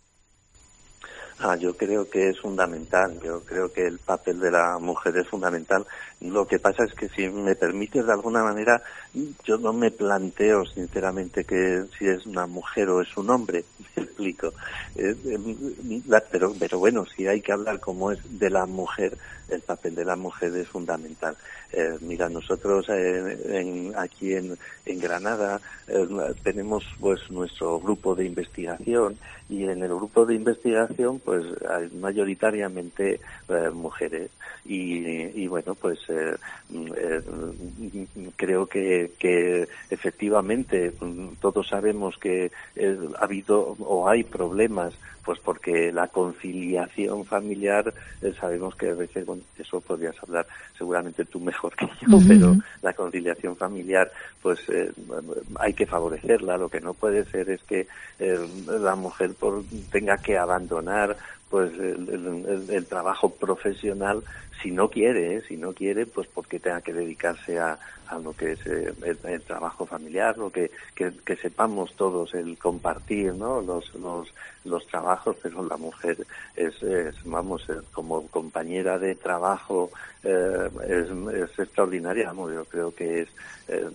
Ah, 1.38 1.54
yo 1.54 1.76
creo 1.76 2.08
que 2.08 2.30
es 2.30 2.40
fundamental, 2.40 3.20
yo 3.22 3.44
creo 3.44 3.70
que 3.70 3.86
el 3.86 3.98
papel 3.98 4.40
de 4.40 4.50
la 4.50 4.78
mujer 4.78 5.18
es 5.18 5.28
fundamental. 5.28 5.86
Lo 6.20 6.46
que 6.46 6.58
pasa 6.58 6.84
es 6.84 6.94
que 6.94 7.10
si 7.10 7.28
me 7.28 7.54
permites 7.54 8.06
de 8.06 8.12
alguna 8.12 8.42
manera, 8.42 8.82
yo 9.44 9.58
no 9.58 9.74
me 9.74 9.90
planteo 9.90 10.64
sinceramente 10.64 11.44
que 11.44 11.84
si 11.98 12.08
es 12.08 12.24
una 12.24 12.46
mujer 12.46 12.88
o 12.88 13.02
es 13.02 13.14
un 13.18 13.28
hombre, 13.28 13.66
me 13.96 14.04
explico. 14.04 14.54
Eh, 14.94 15.14
eh, 15.26 16.20
pero, 16.32 16.54
pero 16.58 16.78
bueno, 16.78 17.04
si 17.04 17.26
hay 17.26 17.42
que 17.42 17.52
hablar 17.52 17.80
como 17.80 18.12
es 18.12 18.20
de 18.24 18.48
la 18.48 18.64
mujer, 18.64 19.18
el 19.48 19.60
papel 19.60 19.94
de 19.94 20.06
la 20.06 20.16
mujer 20.16 20.56
es 20.56 20.68
fundamental. 20.68 21.36
Eh, 21.78 21.98
mira, 22.00 22.30
nosotros 22.30 22.88
en, 22.88 23.92
aquí 23.98 24.32
en, 24.32 24.56
en 24.86 24.98
Granada 24.98 25.60
tenemos 26.42 26.84
pues 26.98 27.30
nuestro 27.30 27.78
grupo 27.78 28.14
de 28.14 28.24
investigación 28.24 29.18
y 29.48 29.64
en 29.64 29.82
el 29.82 29.94
grupo 29.94 30.24
de 30.24 30.34
investigación 30.34 31.20
pues 31.20 31.44
hay 31.68 31.90
mayoritariamente 31.90 33.20
mujeres. 33.74 34.30
Y, 34.64 35.42
y, 35.42 35.46
bueno 35.46 35.76
pues 35.76 36.00
eh, 36.08 36.34
eh, 36.96 37.22
creo 38.34 38.66
que, 38.66 39.12
que, 39.18 39.68
efectivamente 39.90 40.92
todos 41.40 41.68
sabemos 41.68 42.18
que 42.18 42.50
eh, 42.74 42.98
ha 43.18 43.24
habido 43.24 43.76
o 43.78 44.08
hay 44.08 44.24
problemas 44.24 44.94
pues 45.24 45.38
porque 45.40 45.92
la 45.92 46.08
conciliación 46.08 47.24
familiar 47.24 47.92
sabemos 48.40 48.74
que 48.74 48.90
a 48.90 48.94
veces 48.94 49.24
bueno, 49.26 49.42
eso 49.56 49.80
podrías 49.80 50.16
hablar 50.22 50.46
seguramente 50.76 51.24
tú 51.24 51.40
mejor 51.40 51.65
que 51.74 51.86
yo 51.86 52.18
pero 52.26 52.56
la 52.82 52.92
conciliación 52.92 53.56
familiar 53.56 54.10
pues 54.42 54.60
hay 55.58 55.72
que 55.72 55.86
favorecerla. 55.86 56.56
Lo 56.56 56.68
que 56.68 56.80
no 56.80 56.94
puede 56.94 57.24
ser 57.24 57.50
es 57.50 57.62
que 57.62 57.88
la 58.66 58.94
mujer 58.94 59.34
por, 59.34 59.64
tenga 59.90 60.18
que 60.18 60.38
abandonar 60.38 61.16
pues 61.50 61.72
el, 61.78 62.86
trabajo 62.86 63.30
profesional 63.30 64.22
si 64.62 64.70
no 64.70 64.88
quiere, 64.88 65.36
¿eh? 65.36 65.42
si 65.46 65.56
no 65.56 65.72
quiere, 65.72 66.06
pues 66.06 66.26
porque 66.32 66.58
tenga 66.58 66.80
que 66.80 66.92
dedicarse 66.92 67.58
a, 67.58 67.78
a 68.08 68.18
lo 68.18 68.32
que 68.32 68.52
es 68.52 68.66
eh, 68.66 68.92
el, 69.24 69.42
trabajo 69.42 69.86
familiar, 69.86 70.36
lo 70.38 70.50
que, 70.50 70.70
que, 70.94 71.36
sepamos 71.36 71.94
todos 71.94 72.34
el 72.34 72.58
compartir, 72.58 73.34
¿no? 73.34 73.60
Los, 73.60 73.94
los, 73.94 74.28
los 74.64 74.86
trabajos, 74.86 75.36
pero 75.42 75.62
la 75.64 75.76
mujer 75.76 76.16
es, 76.54 76.82
es 76.82 77.14
vamos, 77.24 77.66
como 77.92 78.26
compañera 78.28 78.98
de 78.98 79.14
trabajo 79.14 79.90
eh, 80.28 80.68
es, 80.88 81.58
extraordinaria, 81.58 82.32
yo 82.34 82.64
creo 82.64 82.92
que 82.92 83.22
es, 83.22 83.28
eh, 83.68 83.88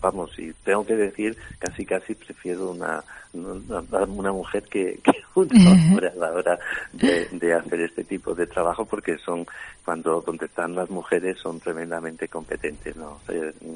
vamos, 0.00 0.38
y 0.38 0.52
tengo 0.64 0.86
que 0.86 0.94
decir, 0.94 1.36
casi 1.58 1.84
casi 1.84 2.14
prefiero 2.14 2.70
una, 2.70 3.02
una, 3.32 4.32
mujer 4.32 4.62
que, 4.64 5.00
que 5.02 5.24
un 5.34 5.48
hombre 5.66 6.08
a 6.08 6.14
la 6.14 6.32
hora 6.32 6.58
de, 6.92 7.26
de 7.32 7.54
hacer 7.54 7.80
este 7.80 8.04
tipo 8.04 8.34
de 8.34 8.46
trabajo, 8.46 8.84
porque 8.84 9.18
son, 9.18 9.44
cuando 9.84 10.20
donde 10.20 10.46
están 10.46 10.76
las 10.76 10.88
mujeres, 10.90 11.38
son 11.38 11.58
tremendamente 11.58 12.28
competentes, 12.28 12.94
¿no? 12.94 13.11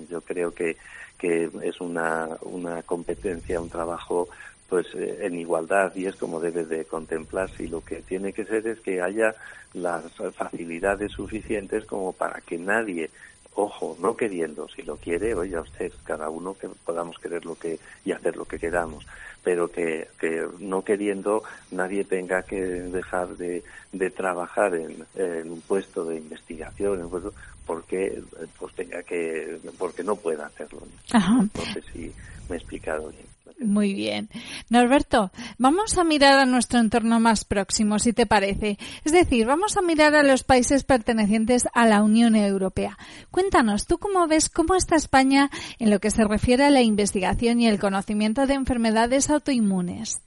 Yo 0.08 0.20
creo 0.20 0.52
que, 0.52 0.76
que 1.18 1.50
es 1.62 1.80
una, 1.80 2.36
una 2.42 2.82
competencia, 2.82 3.60
un 3.60 3.68
trabajo 3.68 4.28
pues 4.68 4.86
eh, 4.94 5.18
en 5.22 5.38
igualdad 5.38 5.94
y 5.94 6.06
es 6.06 6.16
como 6.16 6.40
debe 6.40 6.64
de 6.64 6.84
contemplarse. 6.84 7.64
Y 7.64 7.68
lo 7.68 7.82
que 7.82 8.02
tiene 8.02 8.32
que 8.32 8.44
ser 8.44 8.66
es 8.66 8.80
que 8.80 9.00
haya 9.00 9.34
las 9.74 10.02
facilidades 10.34 11.12
suficientes 11.12 11.84
como 11.84 12.12
para 12.12 12.40
que 12.40 12.58
nadie 12.58 13.10
ojo, 13.56 13.96
no 13.98 14.16
queriendo, 14.16 14.68
si 14.68 14.82
lo 14.82 14.96
quiere, 14.96 15.34
oiga 15.34 15.62
usted, 15.62 15.90
cada 16.04 16.28
uno 16.28 16.56
que 16.56 16.68
podamos 16.68 17.18
querer 17.18 17.44
lo 17.46 17.54
que 17.54 17.78
y 18.04 18.12
hacer 18.12 18.36
lo 18.36 18.44
que 18.44 18.58
queramos, 18.58 19.06
pero 19.42 19.68
que, 19.68 20.08
que 20.20 20.46
no 20.58 20.84
queriendo 20.84 21.42
nadie 21.70 22.04
tenga 22.04 22.42
que 22.42 22.60
dejar 22.60 23.28
de, 23.36 23.64
de 23.92 24.10
trabajar 24.10 24.74
en, 24.74 25.06
un 25.50 25.60
puesto 25.62 26.04
de 26.04 26.18
investigación, 26.18 27.10
porque 27.64 28.22
pues 28.58 28.74
tenga 28.74 29.02
que, 29.02 29.58
porque 29.78 30.04
no 30.04 30.16
pueda 30.16 30.46
hacerlo. 30.46 30.82
No 31.14 31.72
sé 31.72 31.82
si 31.92 32.12
me 32.48 32.56
he 32.56 32.58
explicado 32.58 33.08
bien. 33.08 33.35
Muy 33.58 33.94
bien. 33.94 34.28
Norberto, 34.68 35.30
vamos 35.58 35.96
a 35.98 36.04
mirar 36.04 36.38
a 36.38 36.46
nuestro 36.46 36.78
entorno 36.78 37.20
más 37.20 37.44
próximo, 37.44 37.98
si 37.98 38.12
te 38.12 38.26
parece. 38.26 38.78
Es 39.04 39.12
decir, 39.12 39.46
vamos 39.46 39.76
a 39.76 39.82
mirar 39.82 40.14
a 40.14 40.22
los 40.22 40.44
países 40.44 40.84
pertenecientes 40.84 41.66
a 41.72 41.86
la 41.86 42.02
Unión 42.02 42.36
Europea. 42.36 42.98
Cuéntanos, 43.30 43.86
¿tú 43.86 43.98
cómo 43.98 44.26
ves 44.26 44.48
cómo 44.48 44.74
está 44.74 44.96
España 44.96 45.50
en 45.78 45.90
lo 45.90 46.00
que 46.00 46.10
se 46.10 46.24
refiere 46.24 46.64
a 46.64 46.70
la 46.70 46.82
investigación 46.82 47.60
y 47.60 47.68
el 47.68 47.78
conocimiento 47.78 48.46
de 48.46 48.54
enfermedades 48.54 49.30
autoinmunes? 49.30 50.20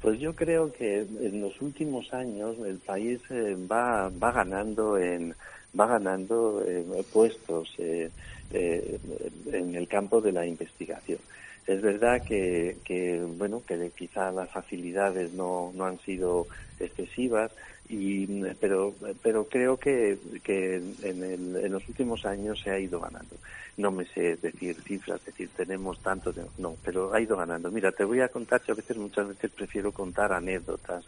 Pues 0.00 0.18
yo 0.18 0.34
creo 0.34 0.72
que 0.72 1.00
en 1.00 1.40
los 1.40 1.60
últimos 1.62 2.12
años 2.12 2.56
el 2.66 2.78
país 2.78 3.20
eh, 3.30 3.56
va, 3.70 4.08
va 4.08 4.32
ganando 4.32 4.98
en 4.98 5.36
va 5.78 5.86
ganando 5.86 6.62
eh, 6.66 6.84
puestos 7.12 7.74
eh, 7.78 8.10
en 8.50 9.74
el 9.74 9.88
campo 9.88 10.20
de 10.20 10.32
la 10.32 10.46
investigación. 10.46 11.18
Es 11.66 11.80
verdad 11.80 12.22
que, 12.22 12.78
que 12.84 13.22
bueno, 13.38 13.62
que 13.66 13.90
quizá 13.96 14.30
las 14.32 14.50
facilidades 14.50 15.32
no, 15.32 15.72
no 15.74 15.86
han 15.86 15.98
sido 16.00 16.48
excesivas, 16.80 17.52
y, 17.88 18.26
pero, 18.54 18.94
pero 19.22 19.44
creo 19.48 19.76
que, 19.76 20.18
que 20.42 20.76
en, 20.76 21.22
el, 21.22 21.56
en 21.56 21.72
los 21.72 21.86
últimos 21.88 22.24
años 22.24 22.60
se 22.60 22.70
ha 22.70 22.78
ido 22.78 23.00
ganando. 23.00 23.36
No 23.76 23.90
me 23.90 24.04
sé 24.06 24.36
decir 24.36 24.76
cifras, 24.82 25.24
decir 25.24 25.50
tenemos 25.56 25.98
tanto, 26.00 26.32
no, 26.58 26.76
pero 26.84 27.12
ha 27.12 27.20
ido 27.20 27.36
ganando. 27.36 27.70
Mira, 27.70 27.92
te 27.92 28.04
voy 28.04 28.20
a 28.20 28.28
contar, 28.28 28.60
que 28.60 28.72
a 28.72 28.74
veces, 28.74 28.96
muchas 28.96 29.28
veces 29.28 29.50
prefiero 29.50 29.92
contar 29.92 30.32
anécdotas 30.32 31.04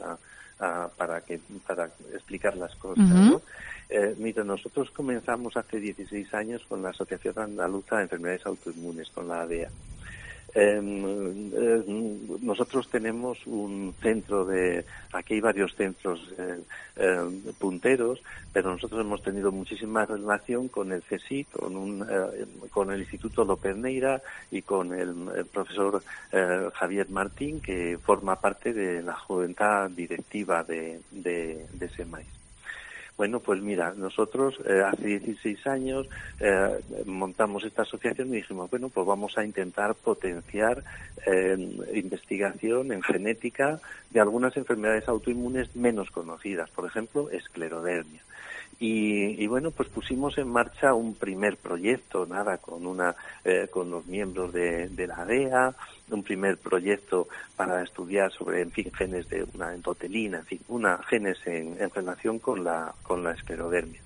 para, 0.97 1.21
que, 1.23 1.41
para 1.67 1.91
explicar 2.13 2.57
las 2.57 2.75
cosas. 2.77 3.41
Eh, 3.97 4.13
mira, 4.19 4.43
nosotros 4.43 4.91
comenzamos 4.91 5.57
hace 5.57 5.79
16 5.79 6.35
años 6.35 6.65
con 6.69 6.83
la 6.83 6.89
Asociación 6.89 7.39
Andaluza 7.39 7.99
de 7.99 8.03
Enfermedades 8.03 8.45
Autoinmunes, 8.45 9.09
con 9.11 9.29
la 9.29 9.43
ADEA. 9.43 9.71
Em, 10.53 11.53
eh, 11.55 11.85
nosotros 12.43 12.89
tenemos 12.91 13.39
un 13.47 13.95
centro 14.03 14.45
de, 14.47 14.85
aquí 15.13 15.35
hay 15.35 15.41
varios 15.41 15.77
centros 15.77 16.29
eh, 16.37 16.61
em, 16.97 17.41
punteros, 17.57 18.21
pero 18.53 18.73
nosotros 18.73 19.01
hemos 19.01 19.23
tenido 19.23 19.53
muchísima 19.53 20.05
relación 20.05 20.67
con 20.67 20.91
el 20.91 21.05
CSIC, 21.05 21.53
con, 21.53 21.77
un, 21.77 22.03
eh, 22.03 22.47
con 22.71 22.91
el 22.91 22.99
Instituto 22.99 23.45
López 23.45 23.77
Neira 23.77 24.21
y 24.51 24.63
con 24.63 24.93
el, 24.93 25.47
profesor 25.53 26.03
Javier 26.75 27.09
Martín, 27.11 27.61
que 27.61 27.97
forma 28.03 28.41
parte 28.41 28.73
de 28.73 29.03
la 29.03 29.15
juventud 29.15 29.95
directiva 29.95 30.65
de, 30.65 31.01
de, 31.13 31.65
de 31.75 31.89
SEMAIS. 31.91 32.44
Bueno, 33.17 33.39
pues 33.39 33.63
mira, 33.63 33.95
nosotros 33.97 34.59
eh, 34.67 34.83
hace 34.85 35.21
16 35.21 35.67
años 35.69 36.09
eh, 36.41 36.81
montamos 37.07 37.63
esta 37.63 37.83
asociación 37.83 38.29
y 38.29 38.39
dijimos, 38.39 38.69
bueno, 38.69 38.89
pues 38.89 39.07
vamos 39.07 39.39
a 39.39 39.45
intentar 39.45 39.95
potenciar 39.95 40.83
eh, 41.25 41.57
investigación 41.95 42.91
en 42.91 43.03
genética 43.03 43.79
de 44.11 44.21
algunas 44.21 44.57
enfermedades 44.57 45.09
autoinmunes 45.09 45.77
menos 45.77 46.11
conocidas, 46.11 46.71
por 46.71 46.87
ejemplo, 46.87 47.31
esclerodermia. 47.31 48.21
Y, 48.81 49.47
bueno, 49.47 49.71
pues 49.71 49.89
pusimos 49.89 50.37
en 50.37 50.49
marcha 50.49 50.93
un 50.93 51.15
primer 51.15 51.57
proyecto, 51.57 52.27
nada, 52.27 52.59
con 52.59 52.87
una, 52.87 53.15
eh, 53.45 53.69
con 53.71 53.91
los 53.91 54.05
miembros 54.07 54.53
de, 54.53 54.89
de, 54.89 55.07
la 55.07 55.25
DEA, 55.25 55.75
un 56.11 56.23
primer 56.23 56.59
proyecto 56.59 57.29
para 57.57 57.83
estudiar 57.83 58.31
sobre, 58.33 58.61
en 58.61 58.73
fin, 58.73 58.93
genes 58.93 59.29
de 59.29 59.47
una 59.55 59.73
endotelina, 59.73 60.39
en 60.39 60.45
fin, 60.45 60.61
una 60.69 60.99
genes 61.05 61.39
en, 61.47 61.81
en 61.81 61.91
relación 61.91 62.39
con 62.39 62.63
la, 62.63 62.95
con 63.03 63.23
la 63.25 63.33
esclerodermia. 63.33 64.01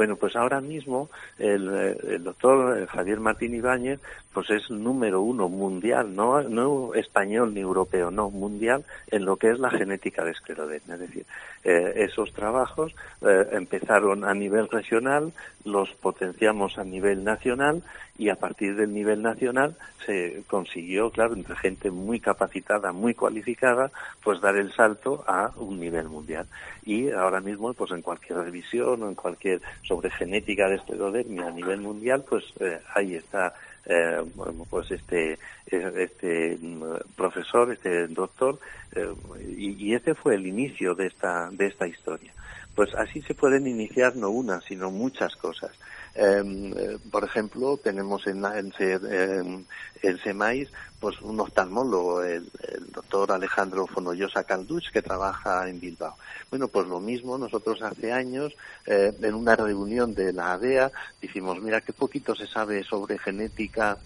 Bueno, 0.00 0.16
pues 0.16 0.34
ahora 0.34 0.62
mismo 0.62 1.10
el, 1.38 1.68
eh, 1.68 2.18
doctor 2.20 2.78
eh, 2.78 2.86
Javier 2.86 3.20
Martín 3.20 3.54
Ibáñez 3.54 4.00
pues 4.32 4.48
es 4.48 4.70
número 4.70 5.20
uno 5.20 5.50
mundial, 5.50 6.16
no, 6.16 6.40
no 6.40 6.94
español 6.94 7.52
ni 7.52 7.60
europeo, 7.60 8.10
no, 8.10 8.30
mundial 8.30 8.82
en 9.10 9.26
lo 9.26 9.36
que 9.36 9.50
es 9.50 9.58
la 9.58 9.68
genética 9.68 10.24
de 10.24 10.30
esclerodermia. 10.30 10.94
Es 10.94 11.00
decir, 11.00 11.26
eh, 11.64 11.92
esos 11.96 12.32
trabajos 12.32 12.94
empezaron 13.20 14.24
a 14.24 14.32
nivel 14.32 14.70
regional, 14.70 15.34
los 15.66 15.90
potenciamos 15.96 16.78
a 16.78 16.84
nivel 16.84 17.22
nacional 17.22 17.82
y 18.20 18.28
a 18.28 18.36
partir 18.36 18.76
del 18.76 18.92
nivel 18.92 19.22
nacional 19.22 19.76
se 20.04 20.42
consiguió, 20.46 21.10
claro, 21.10 21.32
entre 21.32 21.56
gente 21.56 21.90
muy 21.90 22.20
capacitada, 22.20 22.92
muy 22.92 23.14
cualificada, 23.14 23.90
pues 24.22 24.42
dar 24.42 24.58
el 24.58 24.74
salto 24.74 25.24
a 25.26 25.50
un 25.56 25.80
nivel 25.80 26.06
mundial. 26.10 26.46
Y 26.84 27.10
ahora 27.12 27.40
mismo, 27.40 27.72
pues 27.72 27.90
en 27.92 28.02
cualquier 28.02 28.40
revisión 28.40 29.02
o 29.02 29.08
en 29.08 29.14
cualquier 29.14 29.62
sobre 29.88 30.10
genética 30.10 30.68
de 30.68 30.76
esclerodermia 30.76 31.46
a 31.46 31.50
nivel 31.50 31.80
mundial, 31.80 32.22
pues 32.28 32.44
eh, 32.60 32.80
ahí 32.94 33.14
está 33.14 33.54
eh, 33.86 34.22
pues 34.68 34.90
este 34.90 35.38
este 35.70 36.58
mm, 36.60 37.14
profesor, 37.16 37.72
este 37.72 38.06
doctor, 38.08 38.58
eh, 38.94 39.14
y, 39.56 39.88
y, 39.88 39.94
este 39.94 40.14
fue 40.14 40.34
el 40.34 40.46
inicio 40.46 40.94
de 40.94 41.06
esta 41.06 41.48
de 41.50 41.68
esta 41.68 41.86
historia. 41.86 42.34
Pues 42.74 42.94
así 42.96 43.22
se 43.22 43.34
pueden 43.34 43.66
iniciar 43.66 44.14
no 44.14 44.28
una, 44.28 44.60
sino 44.60 44.90
muchas 44.90 45.34
cosas. 45.36 45.72
Em, 46.14 46.72
eh, 46.72 46.98
por 47.10 47.24
ejemplo, 47.24 47.76
tenemos 47.76 48.26
en, 48.26 48.44
en, 48.44 49.66
en, 50.02 50.18
SEMAIS 50.18 50.68
pues 50.98 51.20
un 51.22 51.40
oftalmólogo, 51.40 52.22
el, 52.22 52.50
doctor 52.92 53.32
Alejandro 53.32 53.86
Fonollosa 53.86 54.44
Calduch, 54.44 54.90
que 54.92 55.00
trabaja 55.00 55.68
en 55.68 55.80
Bilbao. 55.80 56.16
Bueno, 56.50 56.68
pues 56.68 56.86
lo 56.88 57.00
mismo, 57.00 57.38
nosotros 57.38 57.80
hace 57.82 58.12
años, 58.12 58.52
eh, 58.86 59.12
en 59.22 59.34
una 59.34 59.56
reunión 59.56 60.14
de 60.14 60.32
la 60.32 60.52
ADEA, 60.52 60.92
dijimos, 61.22 61.60
mira, 61.60 61.80
qué 61.80 61.92
poquito 61.92 62.34
se 62.34 62.46
sabe 62.46 62.84
sobre 62.84 63.18
genética 63.18 63.96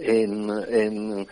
en, 0.00 0.50
en, 0.68 1.28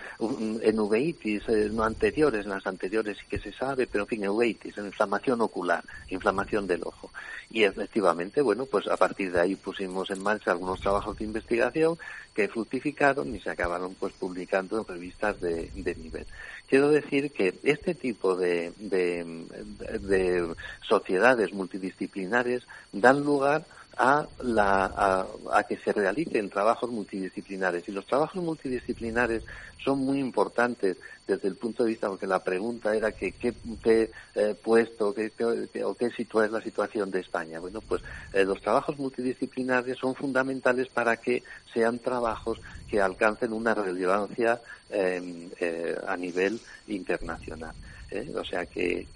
en 0.62 0.80
uveitis, 0.80 1.48
no 1.72 1.84
anteriores, 1.84 2.44
en 2.44 2.50
las 2.50 2.66
anteriores 2.66 3.16
sí 3.18 3.24
que 3.28 3.38
se 3.38 3.52
sabe, 3.52 3.86
pero 3.86 4.04
en 4.04 4.08
fin, 4.08 4.28
uveitis, 4.28 4.76
en 4.78 4.86
inflamación 4.86 5.40
ocular, 5.40 5.84
inflamación 6.10 6.66
del 6.66 6.82
ojo. 6.84 7.10
Y 7.50 7.64
efectivamente, 7.64 8.42
bueno, 8.42 8.66
pues 8.66 8.86
a 8.88 8.96
partir 8.96 9.32
de 9.32 9.40
ahí 9.40 9.56
pusimos 9.56 10.10
en 10.10 10.22
marcha 10.22 10.50
algunos 10.50 10.80
trabajos 10.80 11.16
de 11.16 11.24
investigación 11.24 11.98
que 12.34 12.48
fructificaron 12.48 13.34
y 13.34 13.40
se 13.40 13.50
acabaron 13.50 13.94
pues 13.94 14.12
publicando 14.12 14.78
en 14.78 14.86
revistas 14.86 15.40
de, 15.40 15.70
de 15.74 15.94
nivel. 15.94 16.26
Quiero 16.68 16.90
decir 16.90 17.32
que 17.32 17.54
este 17.62 17.94
tipo 17.94 18.36
de, 18.36 18.72
de, 18.76 19.24
de 20.00 20.54
sociedades 20.86 21.52
multidisciplinares 21.54 22.64
dan 22.92 23.24
lugar 23.24 23.64
a, 23.64 23.77
la, 23.98 25.26
a, 25.52 25.62
que 25.64 25.76
se 25.76 25.92
realicen 25.92 26.50
trabajos 26.50 26.90
multidisciplinares. 26.90 27.88
Y 27.88 27.92
los 27.92 28.06
trabajos 28.06 28.42
multidisciplinares 28.42 29.42
son 29.84 30.00
muy 30.00 30.18
importantes 30.18 30.96
desde 31.26 31.48
el 31.48 31.56
punto 31.56 31.82
de 31.82 31.90
vista, 31.90 32.08
porque 32.08 32.26
la 32.26 32.42
pregunta 32.42 32.94
era 32.94 33.12
que 33.12 33.32
qué, 33.32 33.54
eh, 34.34 34.54
puesto 34.62 35.14
qué, 35.14 35.30
o 35.84 35.94
qué 35.94 36.06
es 36.06 36.50
la 36.50 36.62
situación 36.62 37.10
de 37.10 37.20
España. 37.20 37.58
Bueno, 37.60 37.80
pues 37.80 38.02
eh, 38.32 38.44
los 38.44 38.60
trabajos 38.62 38.98
multidisciplinares 38.98 39.98
son 39.98 40.14
fundamentales 40.14 40.88
para 40.88 41.16
que 41.16 41.42
sean 41.74 41.98
trabajos 41.98 42.60
que 42.88 43.00
alcancen 43.00 43.52
una 43.52 43.74
relevancia 43.74 44.60
em, 44.90 45.50
eh, 45.60 45.96
a 46.06 46.16
nivel 46.16 46.60
internacional. 46.86 47.74
¿eh? 48.10 48.32
O 48.34 48.44
sea 48.44 48.64
que, 48.66 49.06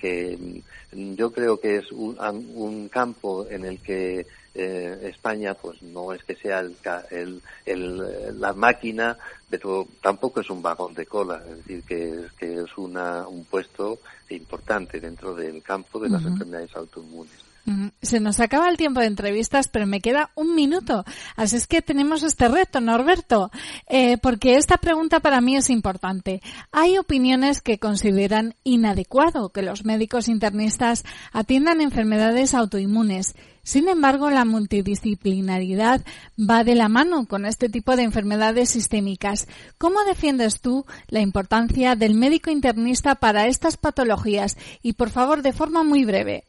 mm, 0.93 1.15
yo 1.15 1.33
creo 1.33 1.59
que 1.59 1.77
es 1.77 1.91
un, 1.93 2.19
un 2.55 2.89
campo 2.89 3.47
en 3.49 3.65
el 3.65 3.79
que 3.79 4.27
eh, 4.55 4.99
España 5.05 5.55
pues 5.55 5.83
no 5.83 6.13
es 6.13 6.23
que 6.25 6.35
sea 6.35 6.61
el, 6.61 7.43
el, 7.65 8.41
la 8.41 8.53
máquina, 8.53 9.17
pero 9.49 9.87
tampoco 10.01 10.41
es 10.41 10.51
un 10.51 10.63
vagón 10.63 10.95
de 10.95 11.07
cola, 11.07 11.43
es 11.49 11.57
decir, 11.59 11.83
que, 11.85 12.27
que 12.39 12.63
es 12.63 12.79
una, 12.79 13.27
un 13.27 13.45
puesto 13.45 13.99
importante 14.31 15.01
dentro 15.01 15.35
del 15.35 15.63
campo 15.63 15.99
de 15.99 16.11
las 16.11 16.25
enfermedades 16.25 16.75
autoinmunes. 16.77 17.52
Se 18.01 18.19
nos 18.19 18.41
acaba 18.41 18.69
el 18.69 18.77
tiempo 18.77 19.01
de 19.01 19.07
entrevistas, 19.07 19.69
pero 19.69 19.87
me 19.87 20.01
queda 20.01 20.31
un 20.35 20.55
minuto. 20.55 21.05
Así 21.37 21.57
es 21.57 21.69
que 21.69 21.81
tenemos 21.81 22.25
este 22.25 22.49
reto, 22.49 22.81
Norberto, 22.81 23.53
eh, 23.89 24.19
porque 24.19 24.57
esta 24.57 24.79
pregunta 24.79 25.21
para 25.21 25.41
mí 25.41 25.57
es 25.57 25.71
importante. 25.71 26.43
Hay 26.73 26.99
opiniones 26.99 27.61
que 27.61 27.79
consideran 27.79 28.55
inadecuado 28.65 29.51
que 29.51 29.63
los 29.63 29.85
médicos 29.85 30.27
internistas 30.29 31.05
atiendan 31.33 31.81
enfermedades 31.81 32.55
autoinmunes. 32.55 33.37
Sin 33.63 33.89
embargo, 33.89 34.29
la 34.29 34.45
multidisciplinaridad 34.45 36.01
va 36.39 36.65
de 36.65 36.75
la 36.75 36.89
mano 36.89 37.27
con 37.27 37.47
este 37.47 37.69
tipo 37.69 37.95
de 37.95 38.03
enfermedades 38.03 38.71
sistémicas. 38.71 39.47
¿Cómo 39.79 40.03
defiendes 40.03 40.61
tú 40.61 40.85
la 41.07 41.21
importancia 41.21 41.95
del 41.95 42.15
médico 42.15 42.51
internista 42.51 43.15
para 43.15 43.47
estas 43.47 43.77
patologías? 43.77 44.57
Y 44.83 44.95
por 44.95 45.11
favor, 45.11 45.43
de 45.43 45.53
forma 45.53 45.85
muy 45.85 46.05
breve. 46.05 46.45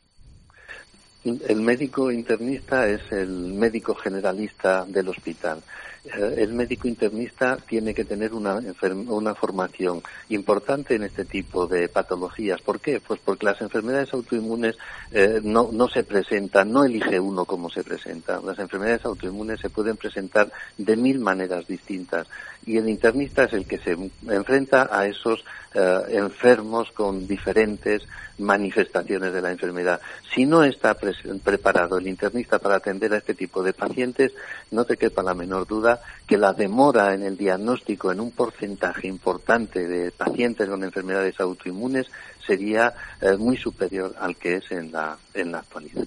El 1.23 1.61
médico 1.61 2.11
internista 2.11 2.87
es 2.87 3.01
el 3.11 3.29
médico 3.29 3.95
generalista 3.95 4.85
del 4.85 5.07
hospital. 5.07 5.63
Eh, 6.03 6.35
el 6.39 6.53
médico 6.53 6.89
internista 6.89 7.57
tiene 7.57 7.93
que 7.93 8.03
tener 8.03 8.33
una, 8.33 8.59
una 9.07 9.33
formación 9.33 10.01
importante 10.29 10.95
en 10.95 11.03
este 11.03 11.23
tipo 11.23 11.65
de 11.65 11.87
patologías. 11.87 12.61
¿Por 12.61 12.81
qué? 12.81 12.99
Pues 12.99 13.21
porque 13.23 13.45
las 13.45 13.61
enfermedades 13.61 14.13
autoinmunes 14.13 14.75
eh, 15.11 15.39
no, 15.41 15.69
no 15.71 15.87
se 15.87 16.03
presentan, 16.03 16.73
no 16.73 16.83
elige 16.83 17.19
uno 17.21 17.45
cómo 17.45 17.69
se 17.69 17.83
presenta. 17.83 18.41
Las 18.41 18.59
enfermedades 18.59 19.05
autoinmunes 19.05 19.61
se 19.61 19.69
pueden 19.69 19.95
presentar 19.95 20.51
de 20.77 20.95
mil 20.97 21.19
maneras 21.19 21.65
distintas 21.67 22.27
y 22.65 22.77
el 22.77 22.89
internista 22.89 23.45
es 23.45 23.53
el 23.53 23.65
que 23.65 23.77
se 23.77 23.97
enfrenta 24.27 24.89
a 24.91 25.07
esos 25.07 25.45
eh, 25.73 26.01
enfermos 26.09 26.91
con 26.91 27.27
diferentes 27.27 28.03
manifestaciones 28.39 29.33
de 29.33 29.41
la 29.41 29.51
enfermedad. 29.51 30.01
Si 30.33 30.45
no 30.45 30.63
está 30.63 30.95
preparado 30.95 31.97
el 31.97 32.07
internista 32.07 32.59
para 32.59 32.77
atender 32.77 33.13
a 33.13 33.17
este 33.17 33.33
tipo 33.33 33.61
de 33.61 33.73
pacientes, 33.73 34.31
no 34.71 34.85
te 34.85 34.97
quepa 34.97 35.21
la 35.21 35.33
menor 35.33 35.67
duda 35.67 36.01
que 36.27 36.37
la 36.37 36.53
demora 36.53 37.13
en 37.13 37.23
el 37.23 37.37
diagnóstico 37.37 38.11
en 38.11 38.19
un 38.19 38.31
porcentaje 38.31 39.07
importante 39.07 39.87
de 39.87 40.11
pacientes 40.11 40.67
con 40.67 40.83
enfermedades 40.83 41.39
autoinmunes 41.39 42.07
sería 42.45 42.93
eh, 43.21 43.37
muy 43.37 43.57
superior 43.57 44.15
al 44.19 44.35
que 44.35 44.55
es 44.55 44.71
en 44.71 44.91
la, 44.91 45.17
en 45.33 45.51
la 45.51 45.59
actualidad. 45.59 46.05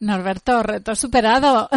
Norberto, 0.00 0.62
reto 0.62 0.94
superado. 0.96 1.68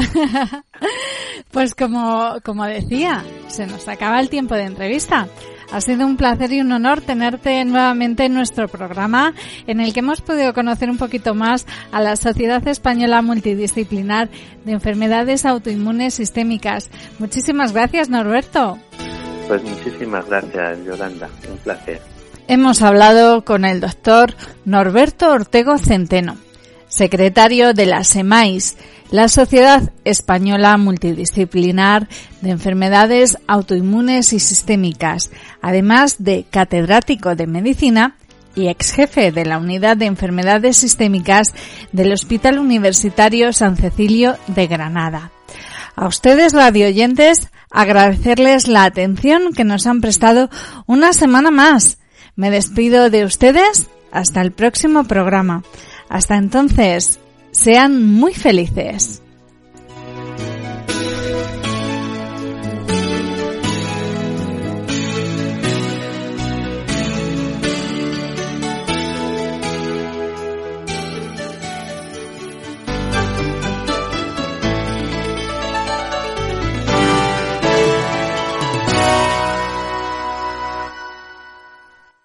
pues 1.51 1.75
como, 1.75 2.37
como 2.43 2.65
decía, 2.65 3.23
se 3.47 3.67
nos 3.67 3.87
acaba 3.87 4.19
el 4.19 4.29
tiempo 4.29 4.55
de 4.55 4.63
entrevista. 4.63 5.27
Ha 5.71 5.81
sido 5.81 6.05
un 6.05 6.17
placer 6.17 6.51
y 6.53 6.61
un 6.61 6.71
honor 6.71 7.01
tenerte 7.01 7.63
nuevamente 7.65 8.25
en 8.25 8.33
nuestro 8.33 8.67
programa 8.67 9.33
en 9.67 9.79
el 9.79 9.93
que 9.93 9.99
hemos 9.99 10.21
podido 10.21 10.53
conocer 10.53 10.89
un 10.89 10.97
poquito 10.97 11.33
más 11.33 11.65
a 11.91 12.01
la 12.01 12.15
Sociedad 12.15 12.65
Española 12.67 13.21
Multidisciplinar 13.21 14.29
de 14.63 14.71
Enfermedades 14.71 15.45
Autoinmunes 15.45 16.15
Sistémicas. 16.15 16.89
Muchísimas 17.19 17.73
gracias, 17.73 18.09
Norberto. 18.09 18.77
Pues 19.47 19.63
muchísimas 19.63 20.27
gracias, 20.27 20.79
Yolanda. 20.85 21.29
Un 21.51 21.57
placer. 21.57 22.01
Hemos 22.47 22.81
hablado 22.81 23.43
con 23.43 23.65
el 23.65 23.79
doctor 23.81 24.35
Norberto 24.65 25.31
Ortego 25.31 25.77
Centeno 25.77 26.37
secretario 26.95 27.73
de 27.73 27.85
la 27.85 28.03
SEMAIS, 28.03 28.77
la 29.11 29.27
Sociedad 29.29 29.91
Española 30.03 30.77
Multidisciplinar 30.77 32.07
de 32.41 32.49
Enfermedades 32.49 33.37
Autoinmunes 33.47 34.33
y 34.33 34.39
Sistémicas, 34.39 35.31
además 35.61 36.17
de 36.19 36.45
catedrático 36.49 37.35
de 37.35 37.47
Medicina 37.47 38.15
y 38.55 38.67
ex 38.67 38.93
jefe 38.93 39.31
de 39.31 39.45
la 39.45 39.57
Unidad 39.57 39.97
de 39.97 40.05
Enfermedades 40.05 40.77
Sistémicas 40.77 41.53
del 41.91 42.13
Hospital 42.13 42.57
Universitario 42.59 43.53
San 43.53 43.75
Cecilio 43.77 44.37
de 44.47 44.67
Granada. 44.67 45.31
A 45.95 46.07
ustedes, 46.07 46.53
radioyentes, 46.53 47.49
agradecerles 47.71 48.67
la 48.67 48.83
atención 48.83 49.53
que 49.53 49.63
nos 49.63 49.87
han 49.87 50.01
prestado 50.01 50.49
una 50.87 51.13
semana 51.13 51.51
más. 51.51 51.99
Me 52.35 52.49
despido 52.49 53.09
de 53.09 53.23
ustedes 53.23 53.87
hasta 54.11 54.41
el 54.41 54.51
próximo 54.51 55.05
programa. 55.05 55.63
Hasta 56.09 56.35
entonces, 56.35 57.19
sean 57.55 58.05
muy 58.05 58.33
felices. 58.33 59.21